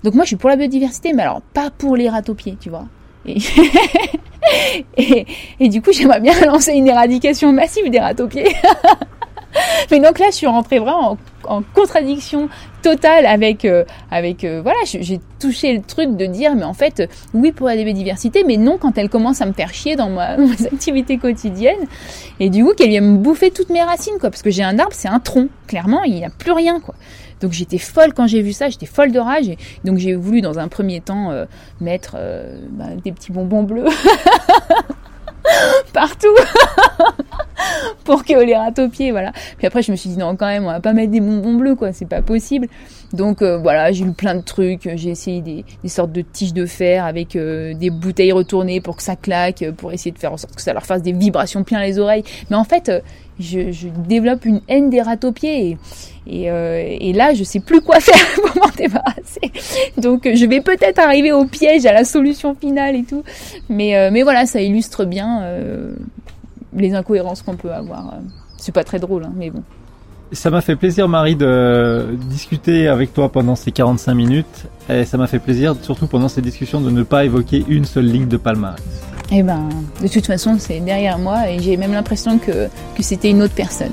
[0.05, 2.57] Donc moi je suis pour la biodiversité, mais alors pas pour les rats aux pieds,
[2.61, 2.87] tu vois.
[3.27, 3.39] Et,
[5.69, 8.15] du coup j'aimerais bien lancer une éradication massive des rats
[9.91, 12.49] mais donc là je suis rentrée vraiment en contradiction
[12.83, 17.09] totale avec, euh, avec euh, voilà, j'ai touché le truc de dire, mais en fait,
[17.35, 20.37] oui pour la biodiversité, mais non quand elle commence à me faire chier dans, ma,
[20.37, 21.87] mes activités quotidiennes.
[22.41, 24.31] Et du coup, qu'elle vient me bouffer toutes mes racines, quoi.
[24.31, 25.49] Parce que j'ai un arbre, c'est un tronc.
[25.67, 26.95] Clairement, il n'y a plus rien, quoi.
[27.41, 29.49] Donc j'étais folle quand j'ai vu ça, j'étais folle de rage.
[29.49, 31.31] Et donc j'ai voulu dans un premier temps
[31.81, 32.17] mettre
[32.71, 33.85] bah, des petits bonbons bleus
[35.93, 36.35] partout
[38.05, 39.33] pour que les rate au pied, voilà.
[39.57, 41.55] Puis après, je me suis dit non, quand même, on va pas mettre des bonbons
[41.55, 42.69] bleus, quoi, c'est pas possible.
[43.13, 44.89] Donc euh, voilà, j'ai eu plein de trucs.
[44.95, 49.03] J'ai essayé des, sortes de tiges de fer avec euh, des bouteilles retournées pour que
[49.03, 51.81] ça claque, pour essayer de faire en sorte que ça leur fasse des vibrations plein
[51.83, 52.25] les oreilles.
[52.51, 53.01] Mais en fait, euh,
[53.41, 55.79] je, développe une haine des rats aux pieds
[56.27, 59.53] et, et, là, je sais plus quoi faire pour m'en débarrasser.
[59.97, 63.23] Donc, je vais peut-être arriver au piège, à la solution finale et tout.
[63.69, 65.43] Mais, mais voilà, ça illustre bien
[66.75, 68.15] les incohérences qu'on peut avoir.
[68.57, 69.63] C'est pas très drôle, hein, mais bon.
[70.31, 74.67] Ça m'a fait plaisir, Marie, de discuter avec toi pendant ces 45 minutes.
[74.91, 78.07] Et ça m'a fait plaisir, surtout pendant ces discussions, de ne pas évoquer une seule
[78.07, 78.81] ligne de palmarès.
[79.31, 79.69] Eh ben,
[80.03, 83.55] de toute façon, c'est derrière moi et j'ai même l'impression que, que c'était une autre
[83.55, 83.93] personne.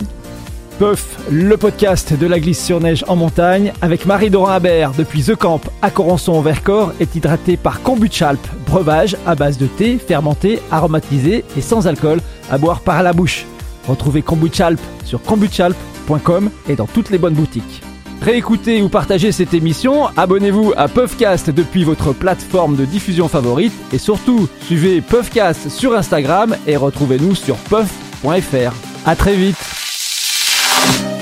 [0.80, 5.23] Puff, le podcast de la glisse sur neige en montagne, avec Marie Dorin Habert depuis
[5.23, 9.97] The Camp à Corançon au Vercors, est hydraté par Kombuchalp, breuvage à base de thé
[9.97, 12.19] fermenté, aromatisé et sans alcool,
[12.51, 13.45] à boire par la bouche.
[13.88, 17.82] Retrouvez Kombuchalp sur kombuchalp.com et dans toutes les bonnes boutiques.
[18.21, 23.97] Réécoutez ou partagez cette émission, abonnez-vous à Puffcast depuis votre plateforme de diffusion favorite et
[23.97, 28.73] surtout, suivez Puffcast sur Instagram et retrouvez-nous sur puff.fr.
[29.05, 29.85] À très vite
[30.86, 31.14] Bye.